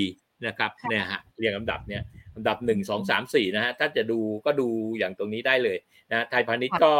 [0.46, 2.02] นะครับเนี่ยฮะเรียงลำดับเนี่ย
[2.34, 5.78] ลำดับหนึ่งสองสามสี่นะฮะถ้าจะดูก็ดูอย่างตรงนี้ได้เลย
[6.10, 6.94] นะไทยพาณิชย์ก็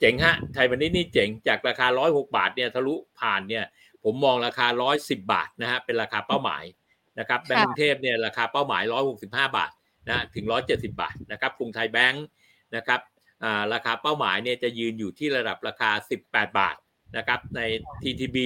[0.00, 3.64] เจ๋งฮะไทยพาณิชย์นี่เจ๋งจากราคาร้อยหกบาทเนี่ยทะลุผ่านเนี่ย
[4.04, 6.64] ผมมองราคาร้อยสิบาทนะฮะเป็นราคาเป้าหมาย
[7.18, 9.72] นะครับแบงก์กรุงเทพเนี่ยราคาเป้าหมายร้อยหกสิบห้าบาท
[10.08, 12.26] นะถึงร้อยเจ็ดสิบาทนะครับกรุงไทยแบงก์
[12.76, 13.00] นะครับ
[13.44, 15.90] อ่าราคาเป้าหมายเนี่ยจะยืนอยู่ที่ระดับราคา
[16.26, 16.76] 18 บาท
[17.16, 17.60] นะครับใน
[18.02, 18.38] TTB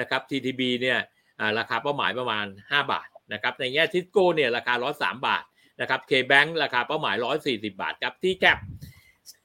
[0.00, 1.12] นะครับ TTB เนี่ยอ่า
[1.58, 5.44] ราคาเป้าหมายประมาณ 5 บาทนะครับในแง่ทิสโก้เนี่ยราคา 103 บาท
[5.80, 7.16] นะครับ K-Bank ราคาเป้าหมาย
[7.46, 8.58] 140 บาทครับที่แคป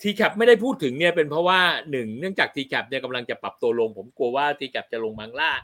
[0.01, 1.59] ทีแคปไม่ได้พูดถึงเนี่ยเป็นเพราะว่า
[1.91, 5.61] หนึ่งเนื่องจากทีแคปเนี่ยกำลังจะปรับตัวลง ผมกลัวว่าทีแคปจะลงมังล่าง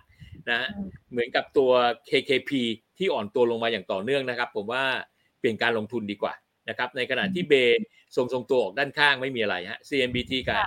[0.50, 0.70] นะฮะ
[1.12, 1.72] เหมือนกับตัว
[2.10, 2.52] KKP
[2.98, 4.84] ที่อ่อนตัวลงมาอย่างต่อเนื่องนะครับ ผมว่า
[5.40, 6.34] เปลี่ยนการลงทุนดีกว่า
[6.70, 7.54] นะครับในขณะที่เบ
[8.16, 10.58] ทรงทรงตัวออกด้านข้างไม่มีอะไรฮะ CMBT กับ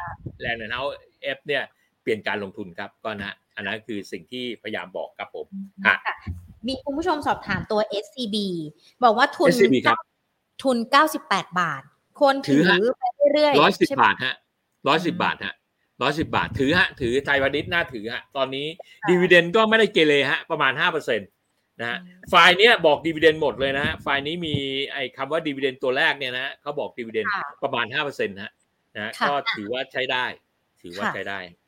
[0.44, 0.94] Land and House
[1.37, 1.62] F เนี่ย
[2.03, 5.47] เปลี่ยนการลงทุนครับก็นะ อันนั้นคือสิ่งที่พยายามบอกครับผม
[5.87, 5.97] ฮะ
[6.66, 8.37] มีคุณผู้ชมสอบถามตัว SCB
[9.05, 9.99] บอกว่าทุน SCB ครับ
[10.62, 10.77] ทุน
[11.18, 11.83] 98 บาท
[12.18, 14.35] ควรถือถือฮะไปเรื่อยๆร้อยสิบใช่ไหมบาทฮะ
[14.88, 15.55] ร้อยสิบบาทฮะ
[16.03, 18.66] ร้อยสิบบาท ถือฮะ ถือไทยพาณิชย์น่าถือฮะ ตอนนี้
[19.09, 21.24] dividend ก็ไม่ได้เกเรฮะ ประมาณห้าเปอร์เซ็นต์
[21.81, 21.99] นะฮะ
[22.31, 24.55] ไฟล์เนี้ยบอก dividend หมดเลยนะฮะ ไฟล์นี้มี
[24.92, 28.53] ไอ้คำว่า dividend ตัวแรกเนี่ยนะฮะเขาบอก dividend ค่ะประมาณห้าเปอร์เซ็นต์ฮะ
[28.94, 30.25] นะฮะค่ะก็ถือว่าใช้ได้
[30.83, 31.67] ถือว่าค่ะใช้ได้อะฮะ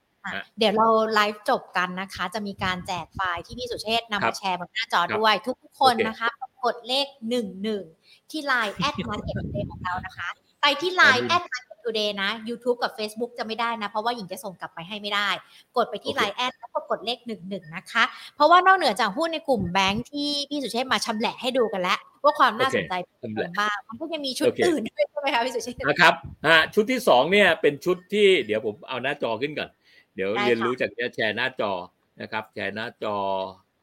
[0.59, 6.28] เดี๋ยวเราไลฟ์จบกันนะคะ จะมีการแจกไฟล์ที่พี่สุเชษฐ์นำครัมาบแชร์บนหน้าจอครับด้วย ทุกคนโอเคนะคะ
[6.64, 7.85] กดเลขหนึ่งหนึ่ง
[8.30, 10.28] ที่ LINE add Market Today ของเรานะคะ
[10.62, 15.28] ไปที่ LINE add Market Today นะ YouTube กับ Facebook จะไม่ได้นะ เพราะว่าหญิงจะส่งกลับไปให้ไม่ได้
[15.76, 18.04] กดไปที่โอเค LINE add แล้วก็กดเลขหนึ่งหนึ่งนะคะ
[18.35, 26.14] เพราะว่านอกเหนือจากหุ้นในกลุ่มแบงค์ที่พี่สุเชษฐ์มาชำแหละให้ดูกันแล้วว่าความน่าสนใจเป็นยังไงบ้างมันก็ยังมีชุดโอเคอื่นด้วยใช่ไหมคะพี่สุเชษฐ์นะครับ
[26.46, 31.72] อ่าชุดที่สองเนี่ยเป็นชุดที่เดี๋ยวผมเอาหน้าจอขึ้นก่อนเดี๋ยวได้ค่ะเรียนรู้จากจะแชร์หน้าจอ
[32.20, 33.16] นะครับ แชร์หน้าจอ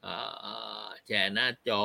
[0.06, 1.82] อ่าแชร์หน้าจอ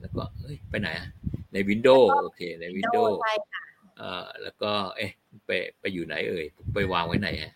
[0.00, 1.08] แล้วก็เอ้ยไปไหนอะ
[1.52, 3.62] ในวินโดว์โอเคในวินโดว์ใช่ค่ะ
[4.00, 5.10] อ่าแล้วก็ เอ๊ะ
[5.46, 7.52] ไปไปอยู่ไหนเอ่ยผมไปวางไว้ไหนฮะ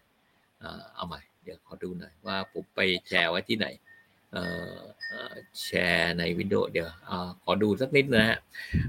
[0.62, 3.66] อ่าเอาใหม่เดี๋ยวขอดูหน่อยว่าผมไปแชร์ไว้ที่ไหน
[4.32, 4.44] เอ่
[4.76, 5.34] อเอ่อ
[5.64, 8.38] แชร์ในวินโดว์เดี๋ยวอ่าขอดูสักนิดนะฮะ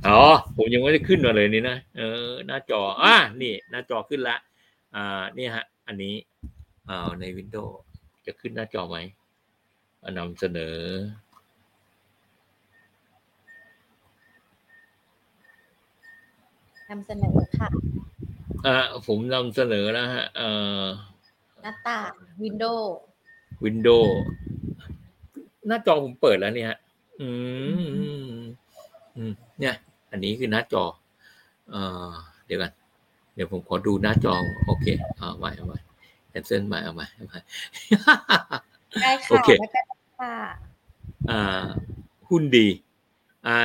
[0.08, 0.20] อ๋อ
[0.58, 4.38] ผมยังไม่ได้ขึ้นมาเลยนี่นะเออหน้าจออ่านี่ หน้าจอขึ้นละ
[4.96, 6.16] อ่านี่ฮะ อันนี้
[6.90, 7.80] อ่าในวินโดว์
[8.26, 8.98] จะขึ้นหน้าจอไหม
[10.02, 10.78] อ่านำเสนอ
[16.90, 17.68] นำเสนอค่ะ
[18.66, 18.76] อ่า
[19.08, 20.50] ผมนำเสนอแล้วฮะเอ่
[20.82, 20.84] อ
[21.62, 22.12] หน้าต่าง
[22.44, 22.96] วินโดว์
[23.64, 24.18] วินโดว์
[25.68, 26.78] หน้าจอผมเปิดแล้วเนี่ยฮะ
[27.22, 27.30] อื
[27.82, 28.30] มอืม
[29.18, 29.76] อืมเนี่ย
[30.12, 30.84] อันนี้คือหน้าจอ
[31.70, 32.12] เอ่อ
[32.46, 32.72] เดี๋ยวกัน
[33.36, 34.34] เดี๋ยวผมขอดูหน้าจอ
[34.66, 34.86] โอเค
[35.18, 37.40] เอาใหม่เอาใหม่แคนเซิลใหม่เอาใหม่เอาใหม่
[39.02, 39.82] ได้โอค่ะเคแล้วก็
[40.20, 40.36] ค่ะ
[41.32, 41.66] อ่า
[42.30, 42.68] หุ้นดี
[43.46, 43.56] อ่า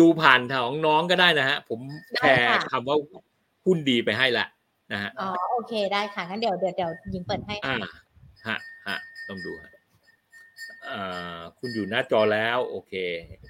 [0.00, 1.80] ดูผ่านทางของน้องก็ได้นะฮะ ผม
[2.18, 2.96] แชร์คำว่า
[3.66, 4.46] หุ้นดีไปให้ละ
[4.92, 7.96] นะฮะอ๋อโอเคได้ค่ะงั้นเดี๋ยวเดี๋ยวเดี๋ยวยิงเปิดให้อ่าค่ะ
[8.46, 8.96] ฮะฮะ
[9.28, 9.70] ต้องดูฮะ
[10.88, 12.92] อ่าคุณอยู่หน้าจอแล้ว โอเค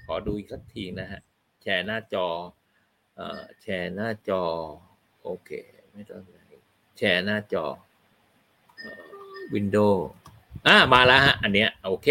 [0.05, 1.21] ขอดูอีกสักทีนะฮะ
[1.61, 2.27] แชร์หน้าจอ
[3.15, 4.43] เอ่อแชร์หน้าจอ
[5.23, 5.49] โอเค
[5.93, 6.21] ไม่ต้อง
[6.97, 7.65] แชร์หน้าจอ
[9.53, 10.05] วินโดว์
[10.67, 12.09] อ่ามาแล้วฮะ อันเนี้ยโอเค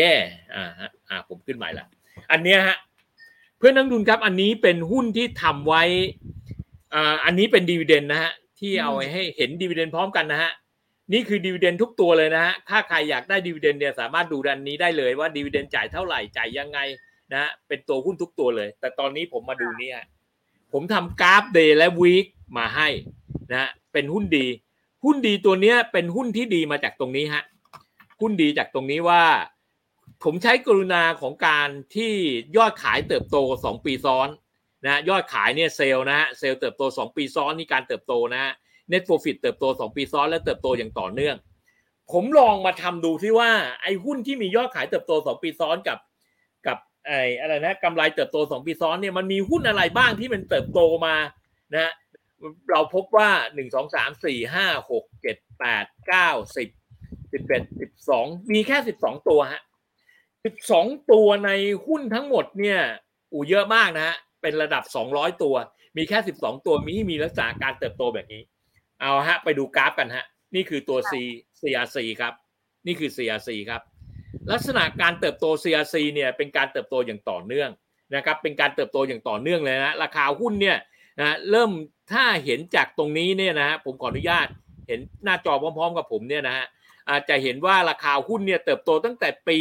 [0.55, 1.87] อ่าฮะอ่าผมขึ้นใหม่ละ
[2.33, 2.77] อันเนี้ยฮะ
[3.59, 5.83] เพื่อนนักลงทุนครับ อันนี้เป็นหุ้นที่ทำไว้
[6.94, 10.53] อ่าอันนี้เป็นดีเวเดนนะฮะที่เอาให้เห็นดีเวเดนพร้อมกันนะฮะ
[11.12, 16.79] นี่คือ dividend ทุกตัวเลยนะฮะถ้าใครอยากได้ dividend เนี่ยสามารถดูอันนี้ได้เลยว่า dividend จ่ายเท่าไหร่จ่ายยังไง
[17.33, 20.07] นะฮะเป็นตัวหุ้นทุกตัวเลย แต่ตอนนี้ผมมาดูนี่ฮะ
[20.72, 22.27] ผมทำกราฟ day และ week
[22.59, 22.88] มาให้
[23.50, 24.46] นะฮะเป็นหุ้นดี
[25.05, 27.45] หุ้นดีตัวเนี้ยเป็นหุ้นที่ดีมาจากตรงนี้ฮะ
[28.21, 29.23] หุ้นดีจากตรงนี้ว่า
[30.25, 32.12] ผมใช้กรุณาของการที่
[32.57, 34.29] ยอดขายเติบโตสองปีซ้อน
[34.87, 38.53] นะยอดขายเนี่ยเซลนะฮะเซลเติบโตสองปีซ้อนนี่การเติบโตนะฮะ
[38.90, 41.37] net profit เติบโต 2 ปีซ้อนและเติบโตอย่างต่อเนื่อง
[42.12, 43.51] ผมลองมาทำดูที่ว่า
[43.83, 45.99] ไอ้หุ้นที่มียอดขายเติบโต 2 ปีซ้อนกับ
[46.67, 51.14] กับไอ้อะไรนะกำไรเติบโต 2 ปีซ้อนเนี่ยมันมีหุ้นอะไรบ้างที่มันเติบโตมา
[51.75, 51.93] นะฮะ
[52.70, 56.68] เราพบว่า1 2 3 4 5 6 7 8 9 10
[57.33, 57.66] 11
[58.07, 59.62] 12มีแค่12ตัวฮะ
[60.35, 61.51] 12ตัวใน
[61.87, 62.81] หุ้นทั้งหมดเนี่ย
[63.33, 65.55] อูเยอะมากนะฮะเป็นระดับ200ตัว
[65.97, 68.42] มีแค่12ตัวมี่มีลักษณะการเติบโตแบบนี้
[69.01, 71.12] เอาฮะ ไปดูกราฟกันฮะ นี่คือตัว C
[71.61, 72.35] CRC ครับ
[72.87, 73.83] นี่คือ CRC ครับ
[74.53, 77.70] ลักษณะการเติบโต CRC เนี่ยเป็นการเติบโตอย่างต่อเนื่อง
[78.14, 80.77] นะครับ เป็นการเติบโตอย่างต่อเนื่องเลยนะ ราคาหุ้นเนี่ย
[81.20, 81.70] นะเริ่ม
[82.12, 84.46] ถ้าเห็นจากตรงนี้เนี่ยนะฮะผมขออนุญาต
[84.88, 86.66] เห็นหน้าจอพร้อมๆ กับผมเนี่ยนะฮะ
[87.11, 89.59] อาจจะเห็นว่าราคาหุ้นเนี่ยเติบโตตั้งแต่ปี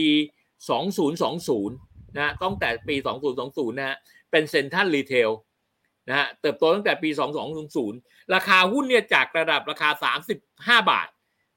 [0.84, 2.96] 2020 นะตั้งแต่ปี
[3.38, 3.98] 2020 นะฮะ
[4.32, 5.30] เป็น Central Retail
[6.08, 7.10] นะฮะเติบโตตั้งแต่ปี
[7.72, 9.90] 2200 ราคาหุ้นเนี่ยจากระดับราคา
[10.36, 11.08] 35 บาท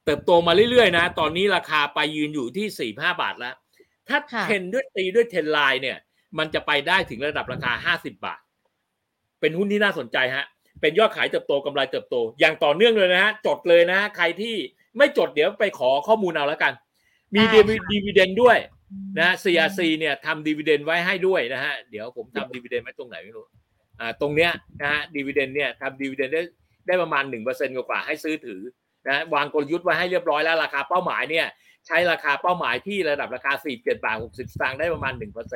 [0.05, 3.55] เติบโตมาเรื่อยๆนะ ตอนนี้ราคาไปยืนอยู่ที่ 45 บาทแล้ว
[4.09, 5.99] ถ้าค่ะเทรนด้วยตีด้วย trend line เนี่ย
[6.39, 8.41] มันจะไปได้ถึงระดับราคา 50 บาท
[9.47, 10.45] เป็นหุ้นที่น่าสนใจฮะ
[10.81, 14.55] เป็นยอดขายเติบโตกำไรเติบโต อย่างต่อเนื่องเลยนะฮะ จดเลยนะฮะ ใครที่
[14.99, 16.73] ไม่จดเดี๋ยวไปขอข้อมูลเอาแล้วกัน
[17.35, 18.59] มีได้ค่ะดีวเดนด้วย
[19.19, 23.45] นะฮะ CRC เนี่ยทำดีวเดนไว้ให้ด้วยนะฮะ เดี๋ยวผมทำดีวเดนไว้ตรงไหนไม่รู้
[24.01, 26.43] อ่า ตรงเนี้ยนะฮะดีวเดนเนี่ยทำดีวเดนได้
[26.87, 28.61] ได้ประมาณหนึ่งเปอร์เซ็นต์กว่าๆให้ซื้อถือ
[29.07, 31.47] นะวางกลยุทธ์ไว้ให้เรียบร้อยแล้วราคาเป้าหมายเนี่ย
[31.87, 35.13] ใช้ราคาเป้าหมายที่ระดับราคา4 7บาท60สตางค์ได้ประมาณ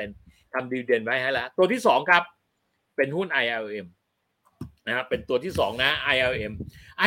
[0.07, 2.23] 1%ทำดีเด่นไว้ให้แล้ว ตัวที่สองครับ
[2.97, 3.87] เป็นหุ้น ILM
[4.87, 6.53] นะครับเป็นตัวที่สองนะ ILM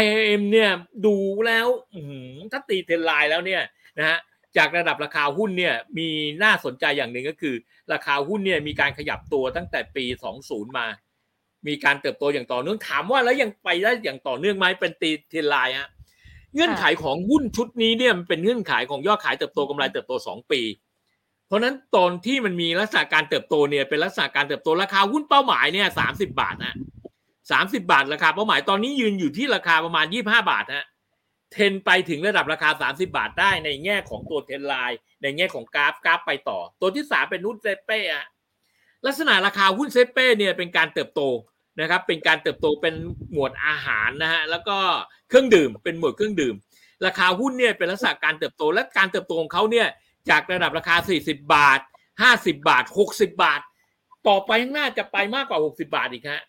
[0.02, 0.70] ILM เนี่ย
[1.06, 1.16] ดู
[1.48, 1.68] แล้ว
[2.52, 3.62] ถ้าตีเทรนไลน์แล้วเนี่ย
[3.98, 4.18] นะฮะ
[4.58, 6.08] จากระดับราคาหุ้นเนี่ยมี
[6.44, 7.56] น่าสนใจอย่างหนึ่งก็คือ
[7.94, 10.06] ราคาหุ้นเนี่ยมีการขยับตัวตั้งแต่ปี
[10.42, 10.88] 20 มา
[11.68, 15.90] มีการเติบโตอย่างต่อเนื่องถามว่าแล้วยังไปได้อย่างต่อเนื่องไหมเป็นตีเทรนไลน์ฮะ
[16.54, 20.62] เงื่อนไขของหุ้นชุดนี้เนี่ยมันเป็นเงื่อนไขของยอดขายเติบโตกำไรเติบโต 2 ปี
[21.48, 26.76] เพราะนั้นตอนที่มันมีลักษณะการเติบโตเนี่ยเป็นลักษณะการเติบโตราคาหุ้นเป้าหมายเนี่ยสามสิบาทนะ
[27.52, 30.86] สามสิบาทราคาเป้าหมายตอนนี้ยืนอยู่ที่ราคาประมาณยี่ห้าบาทฮะ
[31.52, 38.26] เทนไปถึงระดับราคาสามสิบาทได้ในแง่ของตัวเทนไลน์ในแง่ของกราฟกราฟไปต่อ ตัวที่สามเป็นหุ้นเซเป้อะ
[39.06, 41.22] ลักษณะราคาหุ้นเซเป้เนี่ยเป็นการเติบโต
[41.82, 42.96] นะครับเป็นการเติบโตเป็น
[43.34, 44.78] หมวดอาหารนะฮะแล้วก็
[45.30, 46.56] เครื่องดื่มเป็นหมวดเครื่องดื่ม
[47.06, 49.88] ราคาหุ้นเนี่ยเป็นลักษณะการเติบโตและการเติบโตของเขาเนี่ย
[50.30, 51.80] จากระดับราคา 40 บาท
[52.24, 53.62] 50 บาท 60 บาท
[54.28, 56.42] ต่อไปข้างหน้าจะไปมากกว่า 60 บาทอีกฮะ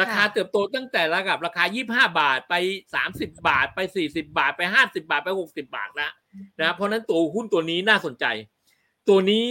[0.00, 2.54] ราคาเติบโตตั้งแต่ระดับราคา 25 บาทไป
[2.96, 6.12] 30 บาทไป 40 บาทไป 50 บาทไป 60 บาทแล้ว
[6.60, 8.24] นะเพราะนั้นตัวหุ้นตัวนี้น่าสนใจ
[9.08, 9.44] ตัวนี้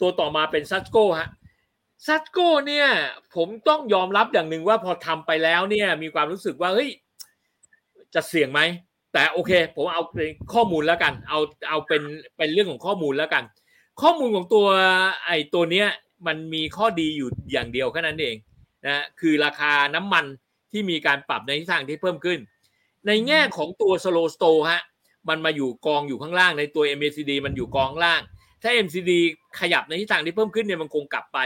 [0.00, 1.28] ตัวต่อมาเป็นซัตโก้ฮะ
[2.06, 2.88] ซัตโก้เนี่ย
[3.34, 6.90] ผมต้องยอมรับอย่างหนึ่งว่าพอทำไปแล้วเนี่ย มีความรู้สึกว่าเฮ้ย
[8.14, 8.60] จะเสี่ยงไหม
[9.18, 12.02] แต่โอเค ผมเอาเป็นข้อมูลแล้วกัน เอาเอาเป็น
[12.36, 13.44] เป็นเรื่องของข้อมูลแล้วกัน
[14.02, 14.66] ข้อมูลของตัว
[15.26, 15.86] ไอตัวเนี้ย
[16.26, 18.36] มันมีข้อดีอยู่อย่างเดียวแค่นั้นเอง
[18.86, 20.24] นะคือราคาน้ำมัน
[20.72, 22.38] ที่มีการปรับในทิศทางที่เพิ่มขึ้น
[23.06, 24.82] ในแง่ของตัว slow store ฮะ
[25.28, 28.20] มันมาอยู่กองอยู่ข้างล่างในตัว MACD มันอยู่กองล่าง
[28.62, 29.10] ถ้า MCD
[29.60, 31.38] ขยับในทิศทางที่เพิ่มขึ้นเนี่ยมันคงกลับไป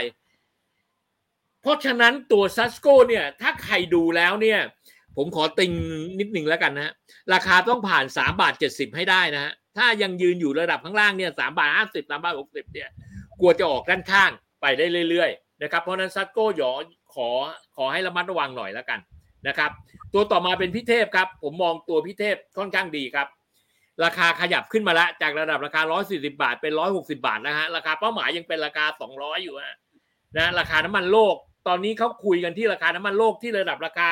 [1.61, 4.59] เพราะฉะนั้นตัวซัสโกเนี่ยถ้าใครดูแล้วเนี่ย
[5.17, 5.71] ผมขอติง
[6.19, 6.93] นิดหนึ่งแล้วกันนะฮะ
[7.33, 12.89] ราคาต้องผ่าน3บาท70ให้ได้นะฮะถ้ายังยืนอยู่ระดับข้างล่างเนี่ย3บาท50 3บสามบาท60เนี่ย
[13.39, 16.71] กลัวจะออกด้านข้างไปได้เรื่อยๆนะครับเพราะนั้นซัสโกหยอ
[17.13, 17.29] ขอ
[17.75, 18.99] ขอให้ระมัดระวังหน่อยแล้วกัน
[19.47, 19.71] นะครับ
[20.13, 23.27] ตัวต่อมาเป็นพิเทพครับ ผมมองตัวพิเทพค่อนข้างดีครับ
[24.03, 29.77] ราคาขยับขึ้นมาแล้วจากระดับราคา 140 บาทเป็น 160 บาทนะฮะราคาเป้าหมายยังเป็นราคา 200 อยู่นะ
[30.37, 31.35] นะราคาน้ำมันโลก
[31.67, 34.11] ตอนนี้เขาคุยกันที่ราคาน้ำมันโลกที่ระดับราคา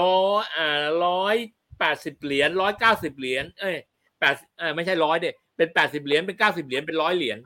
[0.00, 1.34] ร้อยอ่าร้อย
[1.80, 3.76] แปดสิบเหรียญร้อยเก้าสิบเหรียญเอ้ย
[4.20, 7.38] แปดเออไม่ใช่ร้อยเด็เป็นแปดสิบเหรียญเป็นเก้าสิบเหรียญเป็นร้อยเหรียญ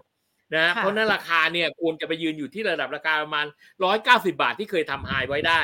[0.57, 3.47] นะเพราะนั้นราคาเนี่ยควรจะไปยืนอยู่ที่ระดับราคาประมาณ
[3.85, 5.63] ร้อยเก้าสิบาทที่เคยทำไฮไว้ได้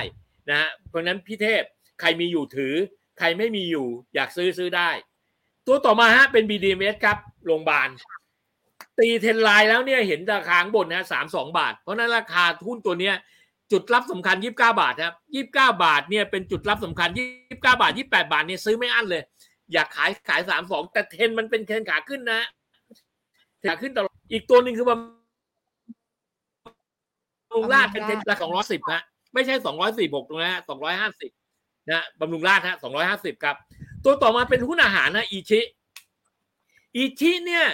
[0.51, 1.63] นะฮะเพราะนั้นพี่เทพ
[2.01, 2.75] ใครมีอยู่ถือ
[3.19, 4.91] ใครไม่มีอยู่อยากซื้อซื้อได้
[5.67, 7.89] ตัวต่อมาฮะเป็น BDMs ครับโรงพยาบาล
[8.99, 13.15] ตีเทนไลน์แล้วเนี่ยเห็นราคาบนนะสามสองบาท เพราะนั้นราคาหุ้นตัวเนี้ย
[13.73, 19.23] จุดรับสำคัญยี่บเก้าบาทครับยี่บเก้าบาทเนี่ยเป็นจุดรับสำคัญยี่บเก้าบาทยี่แปดบาทเนี่ยซื้อไม่อั้นเลย
[19.73, 22.41] อยากขายขายสามสองแต่เทนมันเป็นเทนขาขึ้นนะ
[23.67, 24.97] ขาขึ้นตลอดอีกตัวหนึ่งคือบำ
[27.55, 29.03] รุงราชเป็นเทนละสองร้อยสิบฮะ
[29.35, 31.31] ไม่ใช่สองร้อยสี่หกตรงนี้สองร้อยห้าสิบ
[31.91, 33.57] นะบำรุงราชฮะสองร้อยห้าสิบครับ
[34.05, 35.61] ตัวต่อมาเป็นหุ้นอาหารนะอีชิ
[36.97, 37.67] อีชิเนี่ย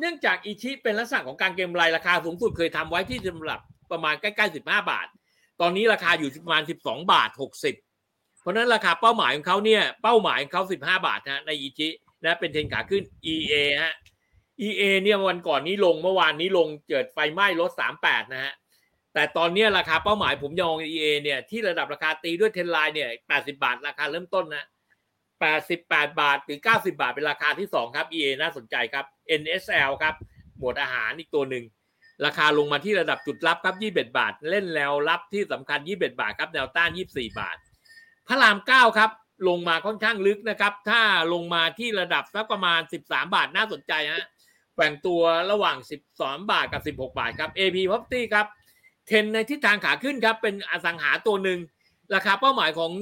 [0.00, 3.60] เนื่องจากอีชิเป็นลักษณะของการเก็งกำไรราคาสูงสุดเคยทำไว้ที่สำหรับ
[3.90, 5.06] ประมาณใกล้ๆสิบห้าบาท
[5.60, 7.74] ตอนนี้ราคาอยู่ประมาณสิบสองบาทหกสิบ
[8.40, 11.88] เพราะนั้นราคาเป้าหมายของเขาเนี่ย เป้าหมายของเขาสิบห้าบาทนะในอีชิ
[12.24, 13.02] นะเป็นเทนขาขึ้น
[13.34, 13.94] EA ฮะ
[14.66, 17.70] EA เนี่ยวันก่อนนี้ลงเมื่อวานนี้ลงเกิดไฟไหม้รถ
[18.02, 18.52] 38 นะฮะ
[19.14, 24.64] แต่ตอนนี้ราคาเป้าหมายผมยอง EA เนี่ยที่ระดับราคาตีด้วยเทนไลน์เนี่ย 80 บาท ราคาเริ่มต้นนะ
[25.40, 29.04] 88 บาทถึง90 บาทเป็นราคาที่ 2 ครับ EA น่าสนใจครับ
[29.40, 30.14] NSL ครับ
[30.58, 31.64] หมวดอาหารอีกตัวหนึ่ง
[32.24, 37.56] ราคาลงมาที่ระดับจุดรับครับ 21 บาท เล่นแล้วรับที่สำคัญ 21 บาทครับ แนวต้าน 24 บาท
[38.28, 39.10] พระราม 9 ครับ
[39.48, 41.02] ลงมาค่อนข้างลึกนะครับ ถ้า
[41.32, 44.26] ลงมาที่ระดับสักประมาณ 13 บาทน่าสนใจฮะ
[44.74, 45.76] แกว่งตัวระหว่าง
[46.12, 48.46] 12 บาทกับ 16 บาทครับ AP Property ครับ
[49.06, 51.58] เทนในทิศทางขาขึ้นครับ เป็นอสังหาตัวหนึ่ง
[52.14, 52.92] ราคาเป้าหมายของ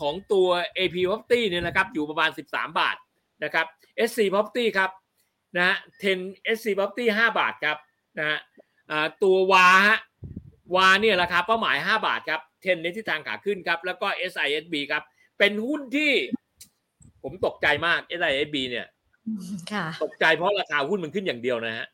[0.00, 2.96] ของตัว AP Property เนี่ยนะครับ อยู่ประมาณ 13 บาท
[3.44, 3.66] นะครับ
[4.08, 4.90] SC Property ครับ
[5.56, 6.18] นะฮะเทน
[6.56, 7.76] SC Property 5 บาทครับ
[8.18, 8.38] นะฮะ
[9.22, 9.98] ตัววาฮะ
[10.74, 15.02] วาเนี่ยราคาเป้าหมาย 5 บาทครับเทนในทิศทางขาขึ้นครับ แล้วก็ SISB ครับ
[15.38, 16.12] เป็นหุ้นที่
[17.22, 18.86] ผมตกใจมาก SISB เนี่ย
[20.04, 21.86] ตกใจเพราะราคาหุ้นมันขึ้นอย่างเดียวนะฮะ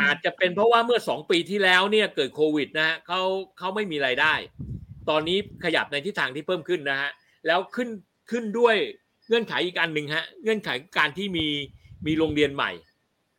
[0.00, 3.20] อาจจะเป็นเพราะว่าเมื่อสองปีที่แล้วเนี่ยเกิดโควิดนะฮะเขา
[3.58, 4.34] เขาไม่มีไรายได้
[5.08, 7.10] ตอนนี้ขยับในทิศทางที่เพิ่มขึ้นนะฮะ
[7.46, 7.88] แล้วขึ้น
[8.30, 8.76] ขึ้นด้วย
[9.28, 11.46] เงื่อนไขอีกอันหนึ่งฮะเงื่อนไขการที่มี
[12.06, 12.70] มีโรงเรียนใหม่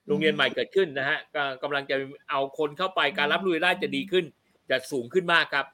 [0.09, 1.17] โรงเรียนใหม่เกิดขึ้นนะฮะ
[1.63, 1.95] กำลังจะ
[2.29, 4.25] เอาคนเข้าไปการรับรู้ได้จะดีขึ้น
[4.69, 5.65] จะสูงขึ้นมากครับ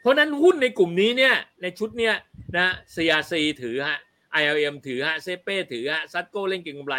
[0.00, 2.14] เพราะนั้นหุ้นในกลุ่มนี้เนี่ยในชุดเนี้ย
[2.56, 3.98] นะ CRC ถือฮะ
[4.40, 6.96] ILM ถือฮะเซเป้ถือฮะซัตโก้เล่นเก่งกำไร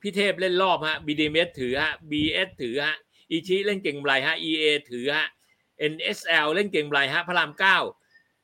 [0.00, 2.96] พี่เทพเล่นรอบฮะ BDMs ถือฮะ BS ถือฮะ
[3.30, 5.26] อีชิเล่นเก่งกำไรฮะ EA ถือฮะ
[5.92, 7.78] NSL เล่นเก่งกำไรฮะพระรามเก้า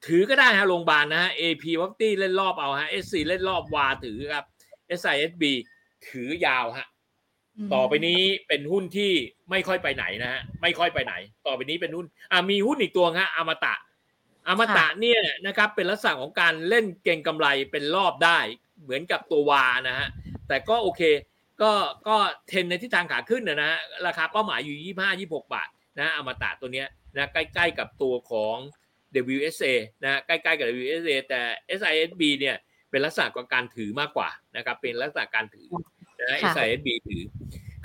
[0.07, 4.45] ถือก็ได้ฮะโรงพยาบาลนะฮะ AP w a p t y เล่นรอบเอาฮะ SC เล่นรอบวาถือครับ
[5.01, 5.43] SISB
[6.09, 6.87] ถือยาวฮะ
[7.75, 9.13] ต่อไปนี้เป็นหุ้นที่
[9.51, 11.15] ไม่ค่อยไปไหนนะฮะไม่ค่อยไปไหน
[11.47, 13.75] ต่อไปนี้เป็นหุ้นอ่ามีหุ้นอีกตัวฮะอมตะ
[14.49, 18.39] อมตะเนี่ยนะครับเป็นลักษณะของการเล่นเก่งกำไรเป็นรอบได้
[18.83, 20.09] เหมือนกับตัววานะฮะ
[20.49, 21.03] แต่ก็โอเค
[21.63, 21.73] ก็
[22.09, 22.17] ก็
[22.49, 25.69] เทรนในทิศทางขาขึ้นนะฮะราคาเป้าหมายอยู่ 25 26 บาท
[25.99, 28.57] นะอมตะตัวเนี้ยนะใกล้ๆกับตัวของ
[29.35, 31.41] WSA นะใกล้ๆกับ WSA แต่
[31.79, 32.57] SISB เนี่ย
[32.91, 35.69] เป็นลักษณะของการถือมากกว่านะครับเป็นลักษณะการถือ
[36.29, 37.23] นะค่ะ SISB ถือ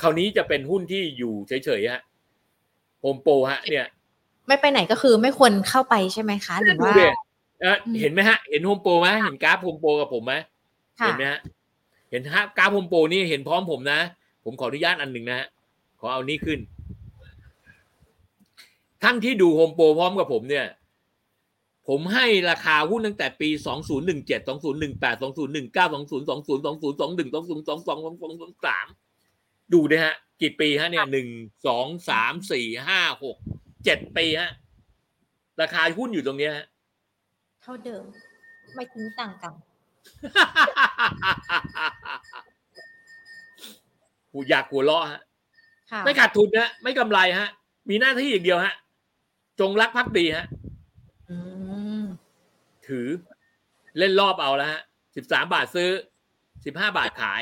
[0.02, 2.02] คราวนี้จะเป็นหุ้นที่อยู่เฉยๆฮะ
[3.02, 3.88] โฮมโปรฮะ เนี่ย
[4.48, 7.08] ไม่ไปไหนก็คือไม่ควรเข้าไปใช่ไหมคะ หรือว่าดูดิ
[7.62, 10.34] เอ่ออมเห็นไหมฮะ เห็นโฮมโปรไหมเห็นกราฟโฮมโปรกับผมไหม
[11.00, 11.40] ค่ะเห็นไหมฮะ
[12.12, 14.00] เห็นฮะกราฟโฮมโปรนี่เห็นพร้อมผมนะ
[14.44, 15.48] ผมขออนุญาตอันหนึ่งนะฮะ
[16.00, 16.60] ขอเอานี่ขึ้น
[19.04, 20.66] ท่านที่ดูโฮมโปรพร้อมกับผมเนี่ย
[21.88, 23.50] ผมให้ราคาหุ้นตั้งแต่ปี
[23.98, 27.70] 2017 2018 2019 2020 2021 2022
[28.94, 31.28] 2023 ดูนะฮะ กี่ปีฮะเนี่ยหนึ่ง
[31.68, 33.38] สองสามสี่ห้าหก
[33.84, 34.52] เจ็ดปีฮะ
[35.62, 36.66] ราคาหุ้นอยู่ตรงเนี้ยฮะ
[37.62, 38.04] เท่าเดิม
[38.76, 39.54] ไม่ทิ้งต่างกัน
[44.32, 45.22] หูอยากหัวเราะฮะ
[46.06, 47.50] ไม่ขาดทุนนะไม่กำไรฮะ
[47.90, 48.74] มีหน้าที่อย่างเดียวฮะ
[49.60, 50.46] จงรักภักดีฮะ
[52.88, 53.08] ถือ
[53.98, 54.82] เล่นรอบเอาแล้วฮะ
[55.16, 55.90] สิบสามบาทซื้อ
[56.66, 57.42] สิบห้าบาทขาย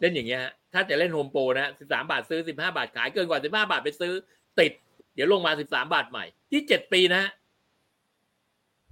[0.00, 4.12] เล่นอย่างเงี้ยฮะถ้าจะเล่นโฮมโปรนะสิบสามบาทซื้อสิบห้าบาทขายเกินกว่าสิบห้าบาทไปซื้อ
[4.60, 4.72] ติด
[5.14, 7.30] เดี๋ยวลงมาสิบสามบาทใหม่ ที่เจ็ดปีนะฮะ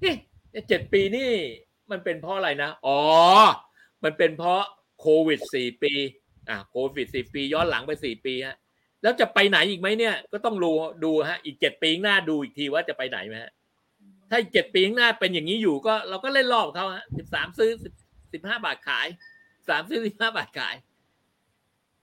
[0.03, 0.15] นี่
[0.69, 1.31] เจ็ดปีนี่
[1.91, 2.99] มันเป็นเพราะอะไรนะ อ๋อ
[4.05, 4.63] มันเป็นเพราะ
[5.01, 5.93] โควิดสี่ปี
[6.49, 8.57] อะโควิดสี่ปี ย้อนหลังไปสี่ปีฮะ
[9.03, 10.73] แล้วจะไปไหนอีกไหมเนี่ย ก็ต้องดู
[11.05, 13.53] ดูฮะ อีกเจ็ดปีหน้าดูอีกทีว่าจะไปไหนไหมฮะ
[14.31, 17.71] ถ้าเจ็ดปีข้างหน้าเป็นอย่างนี้อยู่ก็เราก็เล่นรอบเขาฮะสิบสามซื้อ
[18.33, 19.07] สิบห้าบาทขาย
[19.69, 20.77] สามซื้อสิบห้าบาทขาย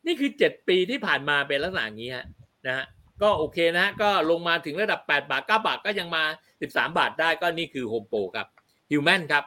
[0.06, 2.26] นี่คือเจ็ดปีที่ผ่านมาเป็นลักษณะนี้ฮะ
[2.68, 2.86] นะฮะ
[3.22, 6.24] ก็โอเคนะฮะก็ลงมาถึงระดับแปดบาทเก้าบาทก็ยังมา
[6.62, 8.48] สิบสามบาทได้ก็นี่คือโฮมโปรครับ
[8.92, 9.44] ฮิวแมนครับ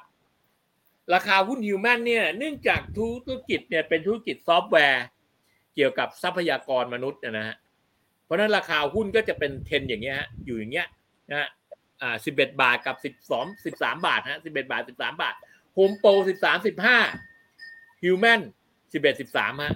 [1.14, 5.04] ราคาหุ้นฮิวแมนเนี่ยเนื่องจากธุรกิจเนี่ยเป็นธุรกิจซอฟต์แวร์
[5.74, 7.56] เกี่ยวกับทรัพยากรมนุษย์นะฮะ
[8.24, 10.86] เพราะนั้นราคาหุ้นก็จะเป็นเทนอย่างเงี้ยฮะอยู่อย่างเงี้ย
[11.30, 11.48] นะฮะ
[12.02, 15.34] อ่าสิบเอ็ดบาทกับสิบสองสิบสามบาทฮะสิบเอ็ดบาทสิบสามบาท
[15.74, 16.98] โฮมโปรสิบสามสิบห้า
[18.02, 18.40] ฮิวแมน
[18.92, 19.74] สิบเอ็ดสิบสามฮะ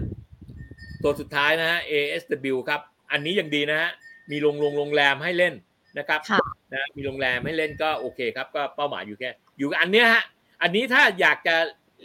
[1.02, 2.80] ตัวสุดท้ายนะฮะ ASW ครับ
[3.12, 3.90] อันนี้ยังดีนะฮะ
[4.30, 5.54] มีโรงโรงโรงแรมให้เล่น
[5.98, 6.40] นะครับค่ะ
[6.72, 10.24] นะมีโรงแรมให้เล่นก็โอเคครับ ก็เป้าหมายอยู่แค่ อยู่กับอันเนี้ยฮะ
[10.62, 11.56] อันนี้ถ้าอยากจะ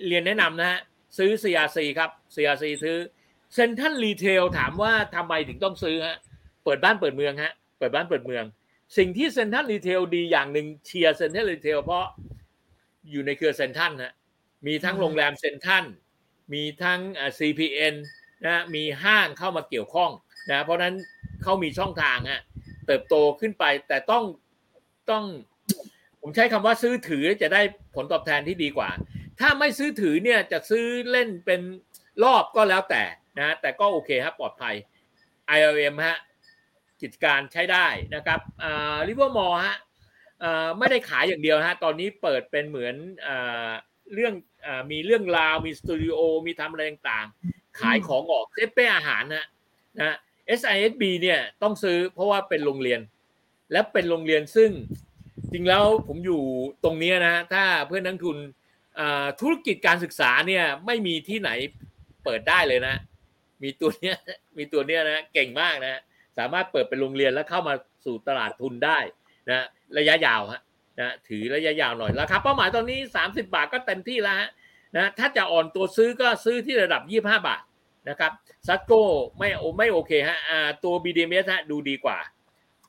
[0.07, 0.80] เรียนแนะนำนะฮะ
[1.18, 2.97] ซื้อ CRC ครับ CRC ซื้อ
[3.53, 6.18] เซ็นทรัลรีเทลถามว่าทำไมถึงต้องซื้อฮะ
[6.63, 8.43] เปิดบ้านเปิดเมืองฮะเปิดบ้านเปิดเมือง
[8.97, 12.05] สิ่งที่เซ็นทรัลรีเทลดีอย่างหนึ่งเชียร์เซ็นทรัลรีเทลเพราะ
[13.11, 14.13] อยู่ในเครือเซ็นทรัลฮะ
[14.67, 15.85] มีทั้งโรงแรมเซ็นทรัล
[16.53, 17.95] มีทั้งอ่า CPN
[18.45, 20.11] นะมีห้างเข้ามาเกี่ยวข้อง
[20.51, 20.95] นะเพราะฉะนั้น
[21.43, 22.41] เขามีช่องทางฮะ
[22.88, 24.23] เติบโตขึ้นไปแต่ต้อง
[25.09, 25.23] ต้อง
[26.21, 27.61] ผมใช้คำว่าซื้อถือจะได้
[27.95, 28.89] ผลตอบแทนที่ดีกว่า
[29.39, 31.61] ถ้าไม่ซื้อถือเนี่ยจะซื้อเล่นเป็น
[32.23, 33.03] รอบก็แล้วแต่
[33.39, 34.75] นะแต่ก็โอเคครับปลอดภัย
[35.57, 36.17] IOM ฮะ
[37.02, 38.39] กิจการใช้ได้นะครับ
[39.08, 39.76] ริเวอร์มอลฮะ
[40.78, 42.95] ไม่ได้ขายอย่างเดียวฮะตอนนี้เปิดเป็นเหมือน
[43.28, 43.30] อ
[44.14, 44.34] เรื่อง
[44.66, 49.45] อมีเรื่องราวมีสตูดิโอมีทำอะไรต่างๆ ขายของออกเซฟเป้อาหารนะ
[50.00, 50.16] นะ
[50.60, 53.02] SISB เนี่ยต้องซื้อเพราะว่าเป็นโรงเรียน
[53.72, 54.72] และเป็นโรงเรียนซึ่ง
[55.52, 56.41] จริงแล้วผมอยู่
[56.84, 58.38] ตรงนี้นะถ้าเพื่อนนักทุน
[59.41, 61.50] ธุรกิจการศึกษาเนี่ยไม่มีที่ไหน
[62.24, 62.95] เปิดได้เลยนะ
[63.64, 64.18] มีตัวเนี้ย
[64.58, 66.02] มีตัวเนี้ยนะเก่งมากนะ
[66.38, 67.73] สามารถเปิดเป็นโรงเรียนแล้วเข้ามา
[68.05, 68.97] สู่ตลาดทุนได้
[69.49, 69.65] นะ
[69.97, 70.61] ระยะยาวฮะ
[70.99, 74.49] นะถือระยะยาวหน่อยราคาเป้าหมายตอนนี้ 30 บาทก็เต็มที่แล้วฮะ
[74.95, 77.63] นะถ้าจะอ่อนตัวซื้อก็ซื้อที่ระดับ 25 บาท
[78.09, 78.31] นะครับ
[78.67, 79.03] ซัตโก้
[79.38, 82.17] ไม่โอไม่โอเคฮะอ่าตัว BDMs ฮะดูดีกว่า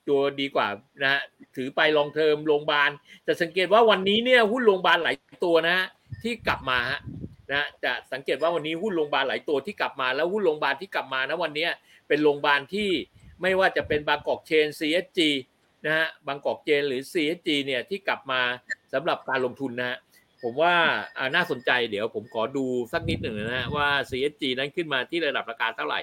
[0.09, 0.67] ตัวดีกว่า
[1.03, 1.21] นะฮะ
[1.57, 2.91] ถือไปลองเทอมโรงพยาบาล
[3.27, 5.87] จะสังเกตว่าวันนี้เนี่ยหุ้นโรงพยาบาลหลายตัวนะฮะ
[6.23, 7.01] ที่กลับมาฮะ
[7.51, 11.67] นะจะสังเกตว่าวันนี้หุ้นโรงพยาบาลหลายตัวที่กลับมาแล้วหุ้นโรงพยาบาลที่กลับมานะวันนี้
[12.09, 12.89] เป็นโรงพยาบาลที่
[13.43, 15.21] ไม่ว่าจะเป็นบางกอกเชน CSG
[15.85, 18.41] นะฮะบางกอกเชนหรือ CSG เนี่ยที่กลับมา
[18.93, 19.99] สำหรับการลงทุนนะฮะ
[20.43, 20.75] ผมว่า
[21.19, 26.01] อ่าน่าสนใจเดี๋ยวผมขอดูสักนิดหนึ่งนะฮะว่า CSG นั้นขึ้นมาที่ระดับราคาเท่าไหร่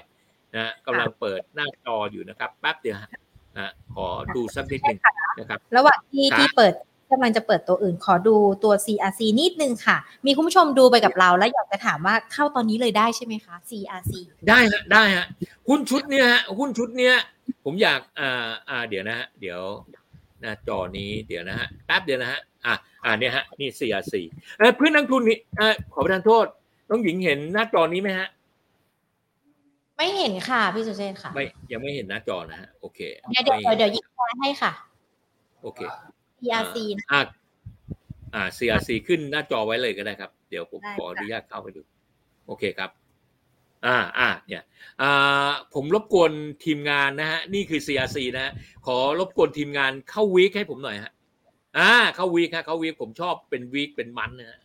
[0.54, 3.10] นะฮะกำลังเปิดหน้าจออยู่นะครับแป๊บเดียวฮะ
[3.56, 4.06] นะขอ
[4.36, 5.00] ดูสักนิดหนึ่ง
[5.38, 6.74] นะครับ ระหว่างที่ครับที่เปิด
[7.12, 9.96] กำลังจะเปิดตัวอื่นขอดูตัว CRC นิดนึงค่ะ
[10.26, 14.12] มีคุณผู้ชมดูไปกับเรา แล้วอยากจะถามว่าเข้าตอนนี้เลยได้ใช่ไหมคะ CRC
[14.48, 15.26] ได้ฮะได้ฮะ
[15.68, 17.14] หุ้นชุดเนี้ยฮะหุ้นชุดเนี้ย
[17.64, 19.60] ผมอยากอ่าอ่าเดี๋ยวนะฮะเดี๋ยว
[20.40, 24.14] หน้าจอนี้เดี๋ยวนะฮะแป๊บเดียวนะฮะอ่าอ่าเนี่ยฮะนี่ CRC
[24.58, 26.46] เออเพื่อนนักทุนนี่เออขอประทานโทษ
[26.88, 28.28] น้องหญิงเห็นหน้าจอนี้ไหมฮะ
[29.96, 32.98] ไม่เห็นค่ะพี่สุเชษฐ์ค่ะไม่ยังไม่เห็นหน้าจอนะฮะโอเค
[33.30, 34.72] เดี๋ยวเดี๋ยวไม่เดี๋ยวยิงแชร์ให้ค่ะ
[35.62, 35.80] โอเค
[36.40, 37.20] CRC นะอ่า
[38.34, 41.80] อ่า CRC ขึ้นหน้าจอไว้เลยก็ได้ครับ เดี๋ยวผมได้ขออค่ะนุญาตเข้าไปดู
[42.46, 42.90] โอเคครับ
[43.86, 44.62] อ่าอ่าเนี่ย
[45.02, 46.32] อ่าผมรบกวน
[46.64, 48.52] ทีมงานนะฮะ นี่คือ CRC นะฮะ
[48.86, 51.12] ขอรบกวนทีมงานเข้าวีคให้ผมหน่อยฮะ
[51.78, 54.58] อ่า เข้าวีคฮะเข้าวีคผมชอบเป็นวีคเป็นมันนะฮะ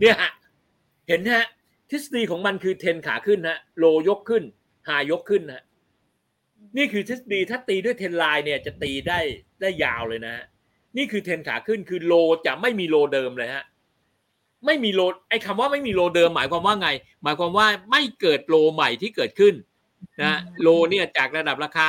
[0.00, 0.30] เนี่ยฮะ
[1.08, 1.46] เห็นฮะ
[1.90, 4.42] ทฤษฎีของมันคือเทนขาขึ้นฮะ โลยกขึ้น
[4.88, 5.64] หายกขึ้นนะฮะ
[6.76, 9.18] นี่คือทฤษฎีถ้าตีด้วยเทนไลน์เนี่ยจะตีได้
[9.60, 10.44] ได้ยาวเลยนะฮะ
[10.96, 12.14] นี่คือเทนขาขึ้นคือโล
[12.46, 13.64] จะไม่มีโลเดิมเลยฮะ
[14.66, 16.88] ไม่มีโลไอ้คำว่าไม่มีโลเดิมหมายความว่าไง
[17.22, 19.54] หมายความว่าไม่เกิดโลใหม่ที่เกิดขึ้น
[20.22, 21.88] นะโลเนี่ยจากระดับราคา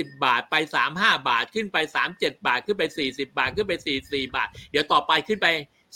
[0.00, 0.54] 30 บาทไป
[0.92, 1.76] 35 บาทขึ้นไป
[2.12, 3.72] 37 บาทขึ้นไป 40 บาทขึ้นไป
[4.06, 5.46] 44 บาท เดี๋ยวต่อไปขึ้นไป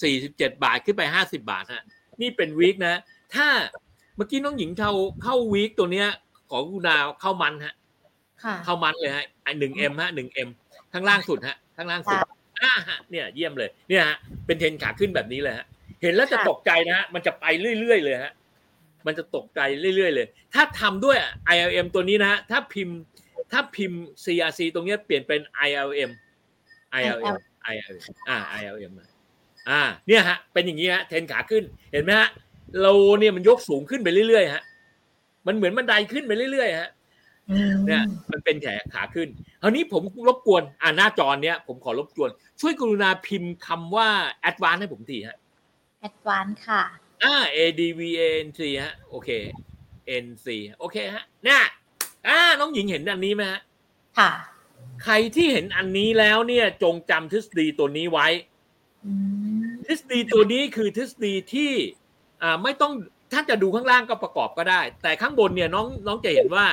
[0.06, 1.84] 47 บาทขึ้นไป 50 บาทฮะ
[2.20, 3.00] นี่เป็นวีคนะ
[3.34, 3.48] ถ้า
[4.16, 4.92] เมื่อกี้น้องหญิงเข้า
[5.22, 6.08] เข้าวีคตัวเนี้ย
[6.50, 7.74] ของกุณาเข้ามันฮะ
[8.64, 9.24] เข้ามันเลยฮะ
[9.58, 10.48] หนึ่งเอ็มฮะหนึ่งเอ็ม
[10.92, 14.16] ข้างล่างสุดฮะข้างล่างสุดค่ะอ่าฮะเนี่ยเยี่ยมเลยเนี่ยฮะ
[14.46, 15.66] เป็นเทรนขาขึ้นแบบนี้เลยฮะ
[16.02, 17.44] เห็นแล้วจะค่ะตกใจนะฮะมันจะไป
[17.80, 18.32] เรื่อยๆเลยฮะ
[19.06, 19.60] มันจะตกใจ
[19.96, 21.16] เรื่อยๆเลย ถ้าทำด้วย
[21.54, 22.98] ILM ตัวนี้นะฮะถ้าพิมพ์
[23.52, 26.10] ถ้าพิมพ์ CRC ตรงเนี้ยเปลี่ยนเป็น ILM
[27.00, 27.36] ILM
[27.72, 29.08] ILM อ่า ILM นะ
[29.70, 32.28] อ่าเนี่ยฮะเป็นอย่างนี้ฮะเทรนขาขึ้นเห็นไหมฮะ
[32.78, 32.86] โล
[33.20, 34.62] เนี่ยมันยกสูงขึ้นไปเรื่อยๆฮะ
[35.46, 36.97] มันเหมือนบันไดขึ้นไปเรื่อยๆฮะอืม
[37.86, 39.28] เนี่ยมันเป็นแขนขาขึ้น
[39.62, 42.30] คราวนี้ผมรบกวนอ่าหน้าจอเนี้ยผมขอรบกวน
[42.60, 44.08] ช่วยกรุณาพิมพ์คำว่า
[44.50, 45.36] advance ให้ผมทีฮะ
[46.00, 46.82] แอดวานค่ะ
[47.22, 49.30] อ่า a d v a n c ฮะโอเค
[50.24, 50.46] n c
[50.78, 51.62] โอเคฮะเนี่ย
[52.26, 53.60] อ่าน้องหญิงเห็นอันนี้ไหมฮะ
[54.18, 54.30] ค่ะ
[55.04, 58.28] ใครที่เห็นอันนี้แล้วเนี่ย จงจำทฤษฎีตัวนี้ไว้
[59.04, 59.12] อื
[59.66, 61.72] มทฤษฎีตัวนี้คือทฤษฎีที่
[62.42, 62.92] อ่าไม่ต้อง
[63.32, 66.66] ถ้าจะดูข้างล่างก็ประกอบก็ได้ แต่ข้างบนเนี่ยน้องน้องจะเห็นว่า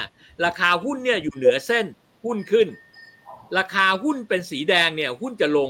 [0.46, 1.86] ราคาหุ้นเนี่ยอยู่เหนือเส้น
[2.26, 2.68] หุ้นขึ้น
[3.58, 5.70] ราคาหุ้นเป็นสีแดงเนี่ยหุ้นจะลง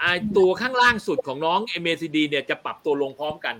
[0.00, 0.04] ไอ
[0.36, 3.54] ตัวข้างล่างสุดของน้อง MACD เนี่ยจะปรับตัวลงพร้อมกัน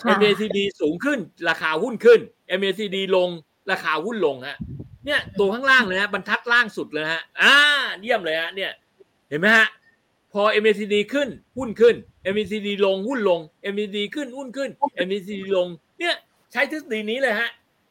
[0.00, 1.18] ค่ะ MACD สูงขึ้น
[1.48, 2.20] ราคาหุ้นขึ้น
[2.58, 3.28] MACD ลง
[3.70, 4.58] ราคาหุ้นลงฮะ
[5.04, 7.54] เนี่ยตัวข้างล่างเลยฮะบรรทัดล่างสุดเลยฮะอ่า
[8.00, 8.70] เยี่ยมเลยฮะเนี่ย
[9.28, 9.66] เห็นไหมฮะ
[10.32, 11.96] พอ MACD ขึ้นหุ้นขึ้น
[12.34, 13.40] MACD ลงหุ้นลง
[13.74, 14.70] MACD ขึ้นหุ้นขึ้น
[15.08, 15.68] MACD ลง
[15.98, 16.14] เนี่ย
[16.52, 17.50] ใช้ทฤษฎีนี้เลยฮะ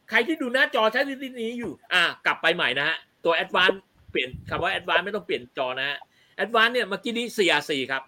[0.10, 3.78] ใครที่ดูหน้าจอใช้ทฤษฎีนี้อยู่ อ่ากลับไปใหม่นะฮะ ตัว Advance
[4.12, 5.98] เปลี่ยนคำว่า Advance ไม่ต้องเปลี่ยนจอนะฮะ
[6.44, 8.04] Advance เนี่ยเมื่อกี้นี้ CRC ครับ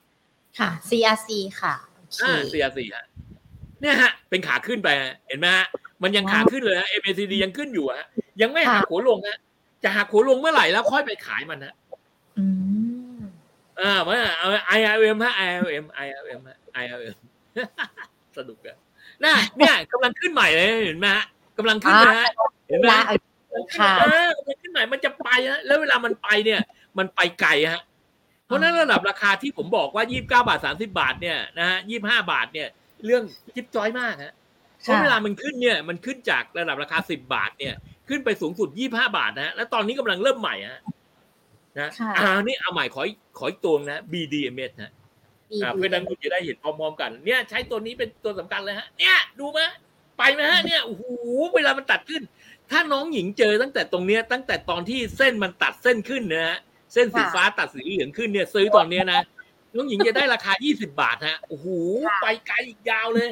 [0.60, 1.30] ค่ะ CRC
[1.62, 3.06] ค่ะโอเคอ่า CRC ฮะ
[3.82, 5.66] เนี่ยฮะ เป็นขาขึ้นไปฮะเห็นไหมฮะ
[6.04, 8.08] มันยังขาขึ้นเลยฮะ MACD ยังขึ้นอยู่ฮะ
[8.42, 9.38] ยังไม่หักหัวลงฮะ
[9.84, 11.74] จะหักหัวลงเมื่อไหร่แล้วค่อยไปขายมันฮะ
[12.38, 12.44] อื
[12.90, 12.91] ม
[13.82, 17.18] อ่ามาเอา IRM ฮะ IRM IRM ฮะ IRM
[18.38, 18.78] สนุกอะ
[19.24, 21.26] น่ะเนี่ยกำลังขึ้นใหม่เลยเห็นไหมฮะ
[21.58, 22.28] กำลังขึ้นนะฮะ
[22.70, 26.62] เห็นไหมลาเอาค่ะเออมันขึ้นใหม่มันจะไปฮะแล้วเวลามันไปเนี่ย
[26.98, 27.82] มันไปไกลฮะ
[28.46, 32.68] เพราะฉะนั้นระดับราคาที่ผมบอกว่า 29 บาท 30 บาทเนี่ยนะฮะ25 บาทเนี่ย
[33.06, 33.24] เรื่อง
[33.56, 34.34] จิ๊บจ้อยมากฮะ
[34.82, 37.74] เพราะเวลามันขึ้นเนี่ยมันขึ้นจากระดับราคา 10 บาทเนี่ย
[38.10, 40.82] ขึ้นไปสูงสุด 25 บาทนะฮะแล้วตอนนี้กำลังเริ่มใหม่ฮะ
[41.80, 44.92] นะค่ะอ่านี่เอาใหม่ขออีกขออีกตัวนะ BDMs นะ
[45.62, 49.60] อ่าเพื่อนนักลงทุนจะได้เห็นพร้อมๆกัน เนี่ยใช้ตัวนี้เป็นตัวสำคัญเลยฮะ เนี่ยดูไหม
[50.18, 51.04] ไปไหมฮะเนี่ยโอ้โห
[51.56, 52.22] เวลามันตัดขึ้น
[52.72, 56.58] ถ้าน้องหญิงเจอตั้งแต่ตรงเนี้ยตั้งแต่ตอนที่เส้นมันตัดเส้นขึ้นนะฮะ
[56.94, 59.22] เส้นสีฟ้าตัดสีเหลืองขึ้นเนี่ยซื้อตอนเนี้ยนะ
[59.76, 61.68] น้องหญิงจะได้ราคา 20 บาทฮะโอ้โห
[62.22, 63.30] ไปไกลอีกยาวเลย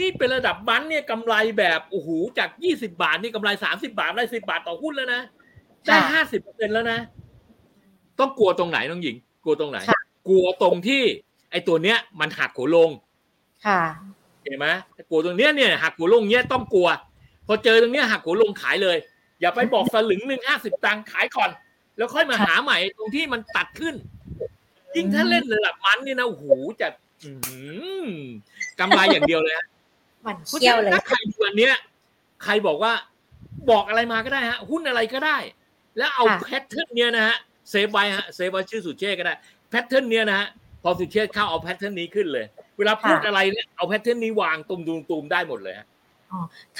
[0.00, 2.08] นี่เป็นระดับบันเนี่ยกำไรแบบโอ้โห
[2.38, 5.22] จาก 20 บาทนี่กำไร 30 บาทได้ 10 บาทต่อหุ้นแล้วนะ
[5.86, 6.98] ได้50เปอร์เซ็นต์แล้วนะ
[8.18, 11.02] ต้องกลัวตรงไหนน้องหญิง กลัวตรงไหนค่ะกลัวตรงที่
[11.50, 12.90] ไอ้ตัวเนี้ย มันหักหัวลง
[13.66, 13.80] ค่ะ
[14.42, 14.68] เห็นไหม
[15.10, 16.88] กลัวตรงเนี้ยเนี่ยหักหัวลงเนี้ยต้องกลัว
[17.46, 18.96] พอเจอตรงเนี้ยหักหัวลงขายเลย
[19.40, 21.50] อย่าไปบอกสลึงหนึ่งห้าสิบตังค์ขายก่อน
[21.96, 23.94] แล้วค่อยมาหาใหม่ตรงที่มันตัดขึ้น
[24.96, 26.44] ยิ่งถ้าเล่นระดับมันนี่นะโอ้โห
[26.80, 26.88] จะ
[27.22, 27.58] อื้อหื
[28.04, 28.08] อ
[28.80, 29.66] กำไรอย่างเดียวเลยฮะ
[30.26, 31.74] มันเพราะเชี่ยฉะวนั้นเลยถ้าใครดูอันเนี้ย
[32.44, 32.92] ใครบอกว่า
[33.70, 35.36] บอกอะไรมาก็ได้ฮะ หุ้นอะไรก็ได้
[35.98, 37.36] แล้วเอาค่ะ pattern เนี้ยนะฮะ
[37.70, 39.34] save ไว้ฮะ save ไว้ชื่อสุเชษฐ์ก็ได้
[39.70, 40.48] pattern เนี้ยนะฮะ
[40.82, 42.46] พอสุเชษฐ์เข้าเอา pattern นี้ขึ้นเลย
[42.78, 45.86] เวลาพูดอะไรเนี่ยเอา pattern นี้วางตุมตุมตุมได้หมดเลยฮะ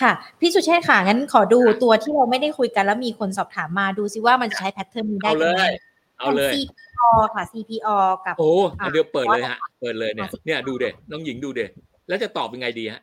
[0.01, 7.89] ค่ะพี่สุเชษฐ์ค่ะงั้นขอดูตัวที่เราไม่ได้คุยกันแล้วมีคนสอบถามมาดูซิว่ามันจะใช้ pattern นี้ได้ไหม เอาเลย เอาเลย CPO ค่ะ CPO
[8.27, 11.67] กับโอ้อะเดี๋ยวเปิดเลยฮะเปิดเลยเนี่ยอะเนี่ยดู day น้องหญิงดู day
[12.09, 13.03] แล้วจะตอบยังไงดีฮะ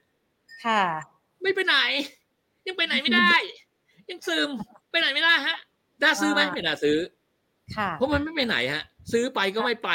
[0.66, 0.82] ค่ะ
[1.42, 1.76] ไม่ไปไหน
[2.68, 3.32] ยังไปไหนไม่ได้
[4.10, 4.50] ยังซึม
[4.92, 5.58] ไปไหนไม่ได้ฮะ
[6.04, 6.98] น่าซื้อไหมอ่าไม่น่าซื้อ
[7.76, 9.90] ค่ะเพราะมันไม่ไปไหนฮะ ซื้อไปก็ไม่ไป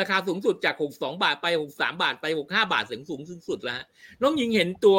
[0.00, 3.84] ราคาสูงสุดจากหกสองบาทไปหกสามบาทไปหกห้าบาทสูงสูงสุดแล้วฮะ
[4.22, 4.98] น้องหญิงเห็นตัว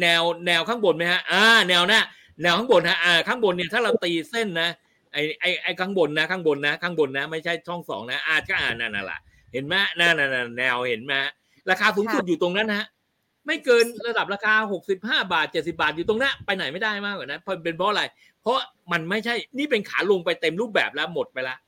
[0.00, 2.00] แนวแนวข้างบนไหมฮะ อ่า แนวหน้า
[2.42, 4.68] แนวข้างบนฮะอ่าข้างบนเนี่ยถ้าเราตีเส้นนะ
[5.12, 9.18] ไอไอไอข้างบนนะ ข้างบนนะ ข้างบนนะ ไม่ใช่ช่องสองนะอาจก็อ่านนั่นน่ะล่ะ
[9.52, 11.30] เห็นไหมนั่นน่ะน่ะแนวเห็นไหมฮะ
[11.70, 12.86] ราคาสูงสุดอยู่ตรงนั้นนะฮะ
[13.46, 18.02] ไม่เกินระดับราคาหกสิบห้าบาทเจ็ดสิบาทอยู่ตรงนั้นไปไหนไม่ได้มากกว่านั้นเพราะเป็นเพราะอะไร
[18.42, 18.58] เพราะ
[18.92, 21.58] มันไม่ใช่นี่เป็นขาลงไปเต็มรูปแบบแล้วหมดไปแล้ว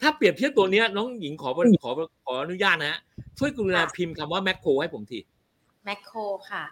[0.00, 1.50] ถ้าเปรียบเทียบตัวเนี้ยน้องหญิงขอ
[1.82, 1.90] ขอ
[2.24, 3.00] ขออนุญาตนะฮะ
[3.38, 5.18] ช่วยกรุณาพิมพ์คำว่าแมคโครให้ผมที
[5.84, 6.18] แมคโคร
[6.50, 6.64] ค่ะ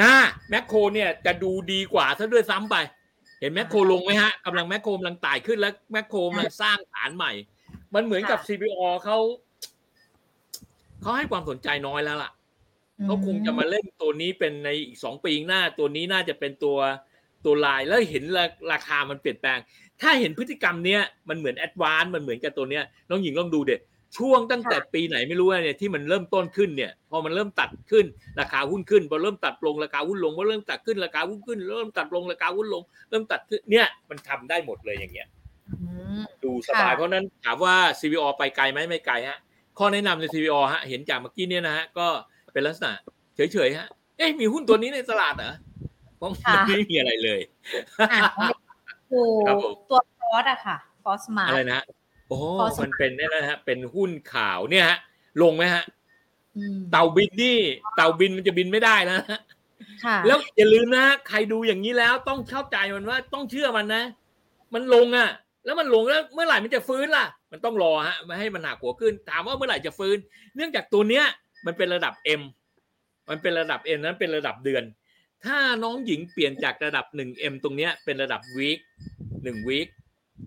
[0.00, 0.12] นะ
[0.50, 2.76] แมคโครเนี่ยจะดูดีกว่าซะด้วยซ้ำไป
[3.40, 7.32] เห็นแมคโครลงไหมฮะกำลังแมคโครกำลังไต่ขึ้นแล้วแมคโครกำลังสร้างฐานใหม่
[7.94, 9.18] มันเหมือนกับค่ะ CPO เขา
[11.02, 12.30] เขาให้ความสนใจน้อยแล้วล่ะ
[13.04, 16.78] เขาคงจะมาเล่นตัวนี้เป็นในอีกสองปีข้างหน้าตัวนี้น่าจะเป็นตัว
[17.44, 19.58] ตัวลายแล้วเห็นราราคามันเปลี่ยนแปลง
[20.00, 23.80] ถ้าเห็นพฤติกรรมเนี้ยมันเหมือนแอดวานมันเหมือนกับตัวเนี้ยน้องหญิงลองดูเด็ด
[24.18, 28.04] ช่วงตั้งแต่ปีไหนไม่รู้เนี่ยที่มันเริ่มต้นขึ้นเนี่ย พอมันเริ่มตัดขึ้น
[28.40, 35.28] ราคาหุ้นขึ้นพอเริ่มตัดลงราคาหุ้นลงพอเริ่มตัดขึ้นราคาหุ้นขึ้น เริ่มตัดลงราคาหุ้นลง เริ่มตัดขึ้นเนี่ยมันทำได้หมดเลยอย่างเงี้ย
[35.68, 35.88] อื
[36.20, 39.38] มดูสบายค่ะเพราะฉะนั้นถามว่า CVO ไปไกลไหมไม่ไกลฮะ
[39.78, 42.06] ข้อแนะนำใน CVO ฮะเห็นจากเมื่อกี้เนี่ยนะฮะก็
[42.52, 42.92] เป็นลักษณะ
[43.36, 45.54] เฉยๆฮะเอ๊ะมีหุ้นตัวนี้ในตลาดเหรอ
[46.16, 47.40] เพราะมันไม่มีอะไรเลย
[48.00, 48.30] อะ
[49.08, 51.80] โอ้ครับผมตัวฟอสอะค่ะฟอสมาอะไรนะ
[52.28, 54.98] โอ้พอสมัครมันเป็นเนี่ยนะฮะเป็นหุ้นข่าวเนี่ยฮะ
[55.42, 55.84] ลงไหมฮะ
[56.56, 57.58] อืมเต่าบินนี่
[57.96, 59.40] เต่าบินมันจะบินไม่ได้นะฮะ
[60.04, 64.04] ค่ะแล้วอย่าลืมนะใครดูอย่างนี้แล้วต้องเข้าใจมันว่าต้องเชื่อมันนะ
[64.74, 65.28] มันลงอะ
[65.64, 70.16] แล้วมันลงแล้วเมื่อไหร่มันจะฟื้นล่ะ มันต้องรอฮะไม่ให้มันหักหัวขึ้น ถามว่าเมื่อไหร่จะฟื้น
[70.56, 71.24] เนื่องจากตัวเนี้ย
[71.66, 72.42] มันเป็นระดับ M
[73.30, 74.84] มันเป็นระดับ M นั้นเป็นระดับเดือน
[75.44, 78.78] ถ้าน้องหญิงเปลี่ยนจากระดับ 1M ตรงเนี้ยเป็นระดับ week
[79.28, 79.88] 1 week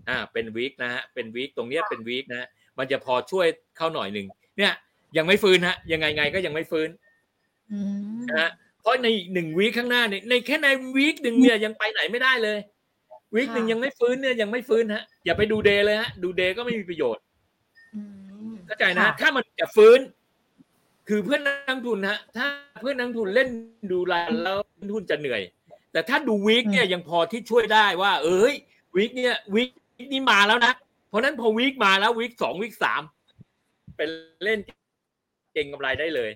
[0.08, 2.48] อ่าเป็น week นะฮะเป็น week ตรงเนี้ยเป็น week นะฮะ
[2.78, 3.46] มันจะพอช่วย
[3.76, 4.26] เข้าหน่อยหนึ่ง
[4.58, 4.72] เนี่ย
[5.16, 6.88] ยังไม่ฟื้นฮะยังไงไงก็ยังไม่ฟื้น
[7.72, 7.78] อื
[8.18, 8.50] มนะฮะ
[8.80, 12.58] เพราะในอีกหนึ่งวีคข้างหน้าเนี่ยในแค่ในweek หนึ่งเนี่ยยังไปไหนไม่ได้เลย
[13.34, 17.22] week หนึ่งยังไม่ฟื้นเนี่ยยังไม่ฟื้นฮะอย่าไปดู day เลยฮะดู day ก็ไม่มีประโยชน์
[17.94, 18.00] อื
[18.50, 19.98] มเข้าใจนะค่ฮะถ้ามันจะฟื้น
[21.08, 22.46] คือเพื่อนนักลงทุนฮะถ้า
[22.80, 23.48] เพื่อนนักลงทุนเล่น
[23.92, 25.42] ดูรายแล้วนักลงทุนจะเหนื่อย
[25.92, 28.54] แต่ถ้าดู week เนี่ยยังพอที่ช่วยได้ว่า เอ้ย
[28.96, 29.70] week เนี่ย week
[30.12, 30.72] นี้มาแล้วนะ
[31.08, 33.02] เพราะฉะนั้นพอ week มาแล้ว week สอง week สาม
[33.96, 34.08] เป็น
[34.44, 34.58] เล่น
[35.54, 36.30] เก็งกำไรได้เลย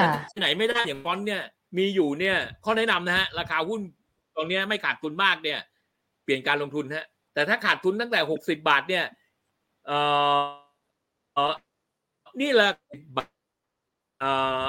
[0.00, 1.42] ค่ะที่ไหนไม่ได้อย่างฟอนต์เนี่ย
[1.78, 3.80] มีอยู่เนี่ย ข้อแนะนำนะฮะราคาหุ้น
[4.36, 5.60] ตรงเนี้ยไม่ขาดทุนมากเนี่ย
[6.24, 9.04] เปลี่ยนการลงทุนฮะ แต่ถ้าขาดทุนตั้งแต่หกสิบาทเนี่ย
[9.86, 9.98] เอ่
[10.38, 10.42] อ
[11.34, 11.54] เอ่อ
[12.40, 12.70] นี่แหละ
[14.20, 14.30] เอ่
[14.64, 14.66] อ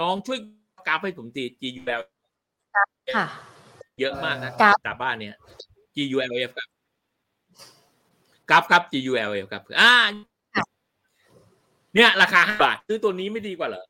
[0.00, 0.38] น้องช่วย
[0.86, 2.02] กราฟให้ผมตี GUL
[3.16, 3.26] ค่ะ
[4.00, 5.34] เยอะมากนะกราฟตาบ้านเนี่ย
[5.96, 6.68] GULF ครับ
[8.50, 9.92] กราฟครับ GULF ครับอ่า
[11.94, 13.84] เนี่ย ราคาห้าบาทซื้อตัวนี้ไม่ดีกว่าเหรอ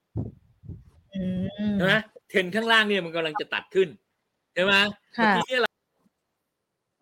[1.15, 1.95] อืมใช่ไหม
[2.29, 3.89] เทรนข้างล่างเนี่ยมันกำลังจะตัดขึ้น
[4.55, 4.75] ใช่ไหม
[5.19, 5.71] ค่ะเมื่อกี้เนี่ยเรา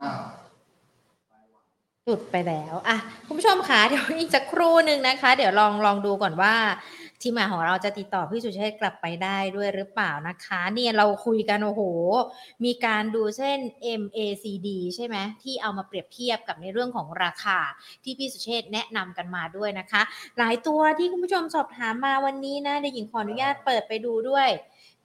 [0.03, 0.21] อ้าว
[2.05, 2.97] หลุดไปแล้วอะ
[3.27, 6.55] คุณผู้ชมคะเดี๋ยวอีกสักครู่หนึ่งนะคะ เดี๋ยวลองลองดูก่อนว่า
[7.23, 11.83] ทีมงานของเราจะติดต่อพี่สุเชษฐ์กลับไปได้ด้วยหรือเปล่านะคะ เนี่ยเราคุยกันโอ้โห
[12.65, 13.59] มีการดูเส้น
[14.01, 17.59] MACD ใช่ไหมที่เอามาเปรียบเทียบกับในเรื่องของราคา
[18.05, 20.03] ที่พี่สุเชษฐ์แนะนำกันมาด้วยนะคะ
[20.39, 24.49] หลายตัวที่คุณผู้ชมสอบถามมาวันนี้นะเดี๋ยวหญิงขออนุญาตเปิดไปดูด้วย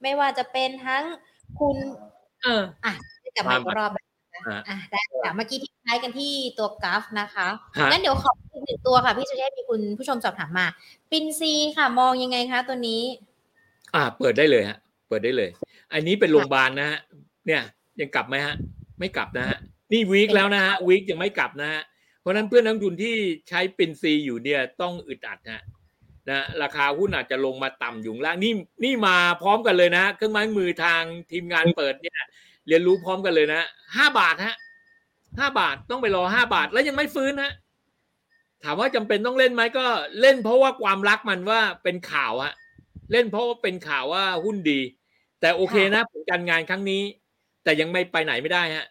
[0.02, 1.04] ไม่ว่าจะเป็นทั้ง
[1.60, 1.76] คุณ
[2.42, 2.62] เออ
[3.36, 4.04] กลับมาอีกรอบนะ
[4.48, 7.48] อะอะได้ค่ะเมื่อกี้ทิ้งท้ายกันที่ตัวกราฟนะคะ
[7.78, 10.66] ฮะงั้นเดี๋ยวขออีกหนึ่งตัวค่ะ พี่สุเชษฐ์มีคุณผู้ชมสอบถามมา
[11.10, 13.02] ปินซีค่ะ มองยังไงคะตัวนี้
[13.94, 14.78] อ่า เปิดได้เลยฮะ
[15.08, 15.50] เปิดได้เลย
[15.92, 16.98] อันนี้เป็นโรงพยาบาลนะฮะ
[17.46, 17.62] เนี่ย
[18.00, 18.54] ยังกลับไหมฮะ
[18.98, 19.58] ไม่กลับนะฮะ
[19.92, 21.82] นี่วีคแล้วนะฮะวีคยังไม่กลับนะฮะ
[22.20, 23.14] เพราะฉะนั้นเพื่อนนักลงทุนที่
[23.48, 25.62] ใช้ปินซีอยู่เนี่ยต้องอึดอัดฮะ
[26.30, 28.52] นะราคาหุ้นอาจจะลงมาต่ำอยู่ข้างล่างนี่
[28.84, 32.20] นี่มาพร้อมกันเลยนะเครื่องไม้มือทางทีมงานเปิดเนี่ย
[32.68, 33.62] เรียนรู้พร้อมกันเลยนะ
[33.96, 34.56] ห้าบาทฮะ
[35.38, 37.52] ห้าบาทต้องไปรอห้าบาทแล้วยังไม่ฟื้นฮะ
[38.62, 39.86] ถามว่าจำเป็นต้องเล่นไหมก็
[40.20, 42.52] เล่นเพราะว่าความรักมันว่าเป็นข่าวฮะ
[43.12, 44.80] เล่นเพราะว่าเป็นข่าวว่าหุ้นดี
[45.40, 47.02] แต่โอเคนะผลการงานครั้งนี้
[47.64, 48.86] แต่ยังไม่ไปไหนไม่ได้ฮะ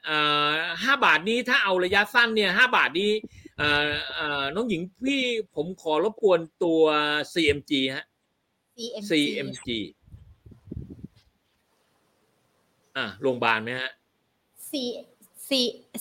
[0.84, 3.41] ห้าบาทนี้ถ้าเอาระยะสั้นเนี่ยห้าบาทนี้เอ่อเอ่อ
[4.56, 5.22] น้องหญิงพี่
[5.56, 6.82] ผมขอรบกวนตัว
[7.34, 8.06] CMG ฮะ
[8.78, 9.68] CMC CMG
[12.98, 13.92] อ่าโรงพยาบาลไหมฮะ
[14.70, 14.72] C
[15.48, 15.50] C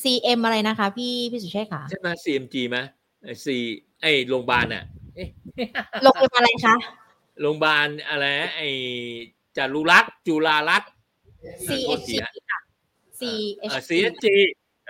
[0.02, 2.78] CM อะไรนะคะ พี่พี่สุเชษฐ์ค่ะใช่ไหม CMG ไหม
[3.24, 3.46] ไอ้ C
[4.02, 4.84] ไอ้โรงพยาบาลอะ
[5.16, 5.28] เอ๊ะ
[6.02, 6.76] โรงพยาบาลอะไรคะ
[7.40, 8.68] โรงพยาบาลอะไรนะไอ้
[9.56, 10.90] จารุรักษ์จุฬารักษ์
[11.66, 12.10] CHG
[12.50, 12.60] ค่ะ
[13.58, 14.26] เอ่อ CHG CSG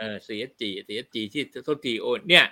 [0.01, 2.45] เออ CSG CSG ที่โทษทีโอนเนี่ย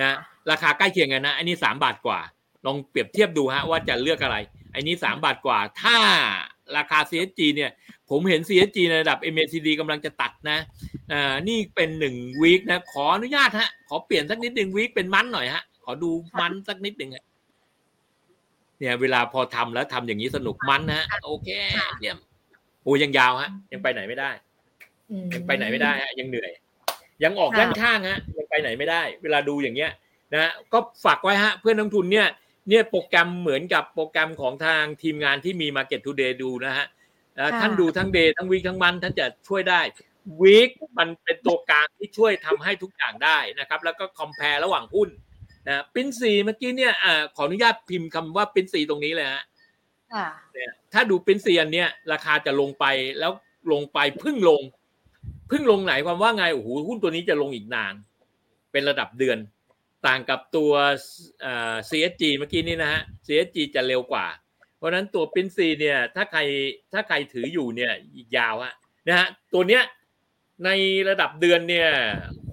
[0.00, 0.16] นะ
[0.50, 2.20] ราคาใกล้เคียงกันนะ อันนี้สามบาทกว่า
[2.66, 4.36] ลองเปรียบเทียบดูฮะว่าจะเลือกอะไร
[4.74, 5.96] อันนี้สามบาทกว่า ถ้า
[6.76, 7.70] ราคา CSG เนี่ย
[8.10, 10.58] ผมเห็น CSG ในระดับ MACD กำลังจะตัดนะ
[11.12, 17.24] อ่านี่เป็นหนึ่งวีคนะ ขออนุญาตฮะ ขอเปลี่ยนสักนิดหนึ่งวีคเป็นมันหน่อยฮะ ขอดูมันสักนิดหนึ่งฮะ
[18.78, 21.48] เนี่ยเวลาพอทำแล้วทำอย่างนี้สนุกมันนะฮะโอเค
[22.00, 22.18] เยี่ยม
[22.82, 24.30] โอ้ยังยาวฮะ ยังไปไหนไม่ได้
[25.10, 26.50] อืมยังไปไหนไม่ได้ฮะยังเหนื่อย
[27.24, 29.90] ยังออกค่ะด้านข้างฮะยังไปไหนไม่ได้ เวลาดูอย่างเงี้ย
[30.32, 32.28] นะฮะก็ฝากไว้ฮะเพื่อนนักทุนเนี่ย
[32.68, 36.86] เนี่ยโปรแกรมเหมือนกับโปรแกรมของทางทีมงานที่มี Market Today ดูนะฮะ
[37.36, 39.80] เอ่อค่ะท่านดูทั้งเดย์ทั้งวีคทั้งมันท่านจะช่วยได้
[40.42, 45.08] วีคมันเป็นตัวกลางที่ช่วยทำให้ทุกอย่างได้นะครับ แล้วก็คอมเพลระหว่างหุ้น
[45.68, 49.44] นะปินซีเมื่อกี้เนี่ยอ่าขออนุญาตพิมพ์คำว่าปินซีตรงนี้เลยฮะ
[50.14, 52.84] ค่ะเนี่ยถ้าดูเป็นเซียนเนี่ยราคาจะลงไป
[53.18, 53.32] แล้ว
[53.72, 54.62] ลงไปพึ่งลง
[55.50, 57.94] พึ่งลงไหนความว่าไงโอ้โหหุ้นตัวนี้จะลงอีกนาน
[58.72, 59.38] เป็นระดับเดือน
[60.06, 60.72] ต่างกับตัว
[61.42, 64.26] เอ่อ CSG เมื่อกี้นี้นะฮะ CSG จะเร็วกว่า
[64.76, 66.40] เพราะฉะนั้นตัวปินซีเนี่ยถ้าใคร
[66.92, 68.74] ถ้าใครถืออยู่เนี่ยอีกยาวฮะ
[69.08, 69.82] นะฮะตัวเนี้ย
[70.64, 70.70] ใน
[71.08, 71.90] ระดับเดือนเนี่ย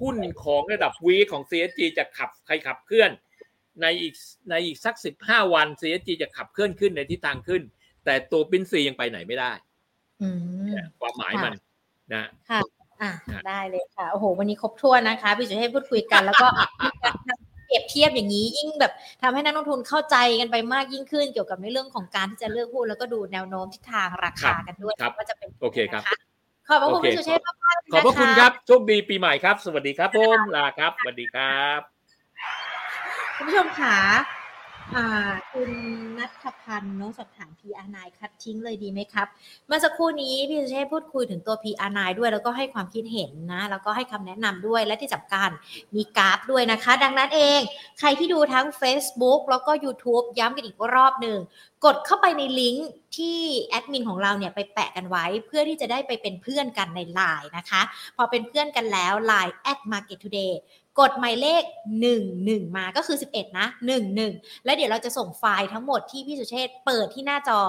[0.02, 3.12] หุ้นของระดับวีของ CSG จะขับใครขับเคลื่อน
[3.82, 4.14] ในอีก
[4.50, 7.62] ในอีกสักสิบห้าวัน CSG จะขับเคลื่อนขึ้นในทิศทางขึ้น
[8.06, 9.52] แต่ตัวปินซียังไปไหนไม่ได้
[10.22, 11.54] อืมเนี่ยความหมายมัน
[12.14, 12.62] นะค่ะ
[13.02, 16.48] อะฮะได้เลยค่ะโอ้โห วันนี้ครบถ้วนนะคะ พี่สุเทพพูดคุยกัน แล้วก็
[17.66, 18.92] เปรียบเทียบอย่างนี้ยิ่งแบบ
[19.22, 26.18] ทำให้นักลงทุนเข้าใจกันไปมากยิ่งขึ้น เกี่ยวกับในเรื่องของการที่จะเลือกหุ้นแล้วก็ดูแนวโน้มทิศทางราคากันด้วยครับว่าจะเป็นโอเคครับนะะ
[26.68, 31.80] ขอบพระคุณโอเคพี่สุเชษมากๆเลยนขอบพระคุณครับโชคดีปีใหม่ครับ สวัสดีครับผมลาครับสวัสดีครับ
[33.38, 34.43] คุณผู้ชมค่ะอ่า
[35.52, 35.72] คุณ
[36.18, 39.28] นัทพันธ์เนาะสอบถาม PR9 คัดทิ้งเลยดีไหมครับ
[39.68, 45.50] เมื่อสักครู่นี้พี่สุเชษพูดคุยถึงตัว PR9 ด้วยแล้วก็ให้ความคิดเห็นนะ แล้วก็ให้คำแนะนำด้วยและที่สำคัญ
[45.96, 47.62] มีกราฟด้วยนะคะ ดังนั้นเอง
[48.00, 51.40] ใครที่ดูทั้ง Facebook แล้วก็ YouTube ย้ำกันอีกรอบหนึ่ง
[51.86, 57.82] กดเข้าไปในลิงก์ที่แอดมินของเราเนี่ยไปแปะกันไว้เพื่อที่จะได้ไปเป็นเพื่อนกันใน Line นะคะ
[58.18, 60.54] พอเป็นเพื่อนกันแล้ว Line at Market Today
[61.00, 61.64] กดหมายเลข
[62.20, 63.68] 11 มาก็คือ 11 นะ
[64.16, 67.62] 11 แล้วเดี๋ยวเราจะส่งไฟล์ทั้งหมดที่พี่สุเชษเปิดที่หน้าจอ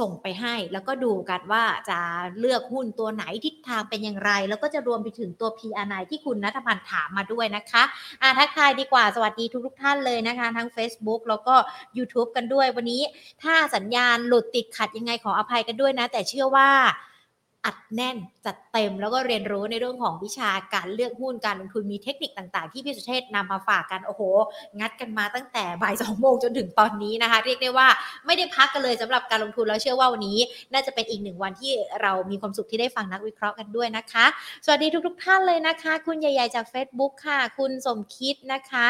[0.00, 1.98] ส่งไปให้แล้วก็ดูกันว่าจะ
[2.38, 7.82] เลือกหุ้นตัวไหนทิศทางเป็นอย่างไร แล้วก็จะรวมไปถึงตัว PR9 ที่คุณนัทพันธ์ถามมาด้วยนะคะ
[8.22, 11.54] อะทักทายดีกว่าสวัสดีทุกๆท่านเลยนะคะ ทั้ง Facebook แล้วก็
[11.96, 13.02] YouTube กันด้วยวันนี้
[13.42, 16.70] ถ้าสัญญาณหลุดติดขัดยังไงขออภัยกันด้วยนะ แต่เชื่อว่า
[17.66, 24.22] อัดแน่นจัดเต็มแล้วก็เรียนรู้ในเรื่องของวิชาการเลือกหุ้นการลงทุนมีเทคนิคต่างๆ ที่พี่สุเชษฐ์นำมาฝากกันโอ้โห
[24.80, 27.88] งัดกันมาตั้งแต่บ่ายสองโมงจนถึงตอนนี้นะคะ เรียกได้ว่า
[28.26, 30.38] ไม่ได้พักกันเลยสำหรับการลงทุนแล้วเชื่อว่าวันนี้
[30.72, 34.26] น่าจะเป็นอีกหนึ่งวันที่เรามีความสุขที่ได้ฟังนักวิเคราะห์กันด้วยนะคะ
[34.64, 38.86] สวัสดีทุก ๆ ท่านเลยนะคะ คุณใหญ่ๆจาก Facebook ค่ะ คุณสมคิดนะคะ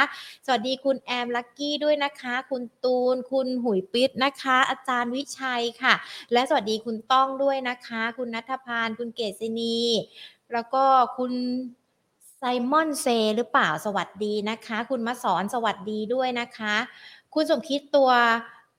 [0.47, 5.95] สวัสดีคุณแอมลักกี้ด้วยนะคะ คุณตูน คุณหุยปิดนะคะ อาจารย์วิชัยค่ะ
[6.33, 9.79] และสวัสดีคุณต้องด้วยนะคะ คุณนัทพาน คุณเกษณี
[10.53, 10.85] แล้วก็
[11.19, 11.33] คุณ
[12.37, 13.07] ไซมอนเซ
[13.37, 16.75] หรือเปล่าสวัสดีนะคะ คุณมาสอนสวัสดีด้วยนะคะ
[17.35, 18.11] คุณสมคิดตัว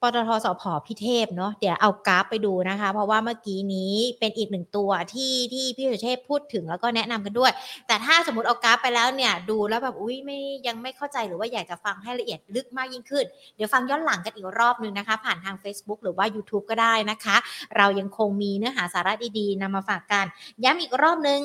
[0.01, 7.51] ปตทสพพิเทพเนาะเดี๋ยวเอากราฟไปดูนะคะ เพราะว่าเมื่อกี้นี้เป็นอีกหนึ่งตัวที่ที่พี่สุเทพพูดถึงแล้วก็แนะนำกันด้วย
[7.87, 13.25] แต่ถ้าสมมติเอากราฟไปแล้วเนี่ย ดูแล้วแบบอุ้ยไม่ยังไม่เข้าใจหรือว่าอยากจะฟังให้ละเอียดลึกมากยิ่งขึ้น
[13.55, 17.35] เดี๋ยวฟังย้อนหลังกันอีกรอบนึงนะคะ ผ่านทาง Facebook หรือว่า YouTube ก็ได้นะคะ
[17.77, 20.25] เรายังคงมีเนื้อหาสาระดีๆนำมาฝากกัน
[20.63, 21.41] ย้ำอีกรอบนึง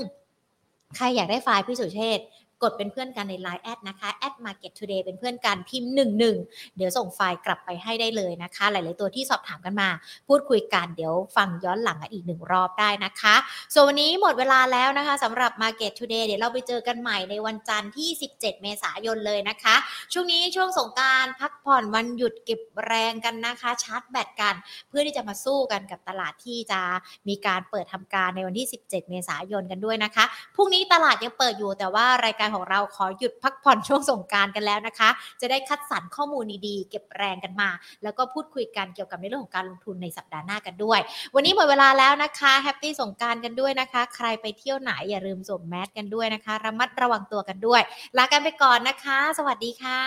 [0.97, 2.21] ใครอยากได้ไฟล์พี่สุเชษ
[2.65, 5.93] กดเป็นเพื่อนกันใน Line แอดนะคะแอด Market Today เป็นเพื่อนกันพิมพ์
[6.33, 9.89] 11 เดี๋ยวส่งไฟล์กลับไปให้ได้เลยนะคะ หลาย ๆ ตัวที่สอบถามกันมา
[10.29, 13.35] พูดคุยกันเดี๋ยวฟังย้อนหลังอีกหนึ่งรอบได้นะคะ
[13.75, 19.75] ส่วนวันนี้หมดเวลาแล้วนะคะสำหรับ Market Today เดี๋ยวเราไปเจอกันใหม่ในวันจันทร์ที่ 17 เมษายนเลยนะคะ
[20.12, 24.55] ช่วงนี้ช่วงสงการพักผ่อนวันหยุดเก็บแรงกันนะคะ ชาร์จแบตกัน
[24.89, 26.81] เพื่อที่จะมาสู้กันกับตลาดที่จะ
[27.29, 30.25] มีการเปิดทำการในวันที่ 17 เมษายนกันด้วยนะคะ
[30.57, 35.09] พรุ่งนี้ตลาดยังเปิดอยู่แต่ว่ารายการของเราขอหยุดพักผ่อนช่วงสงการกันแล้วนะคะ
[35.41, 37.69] จะได้คัดสรรข้อมูลดีๆเก็บแรงกันมา
[38.03, 41.01] แล้วก็พูดคุยกันเกี่ยวกับในเรื่องของการลงทุนในสัปดาห์หน้ากันด้วย
[41.35, 47.81] วันนี้หมดเวลาแล้วนะคะ happy สงกรานต์กันด้วยนะคะ ใครไปเที่ยวไหนอย่าลืมสวมแมสกันด้วยนะคะ ระมัดระวังตัวกันด้วย
[48.19, 50.01] ลากันไปก่อนนะคะ สวัสดีค่ะ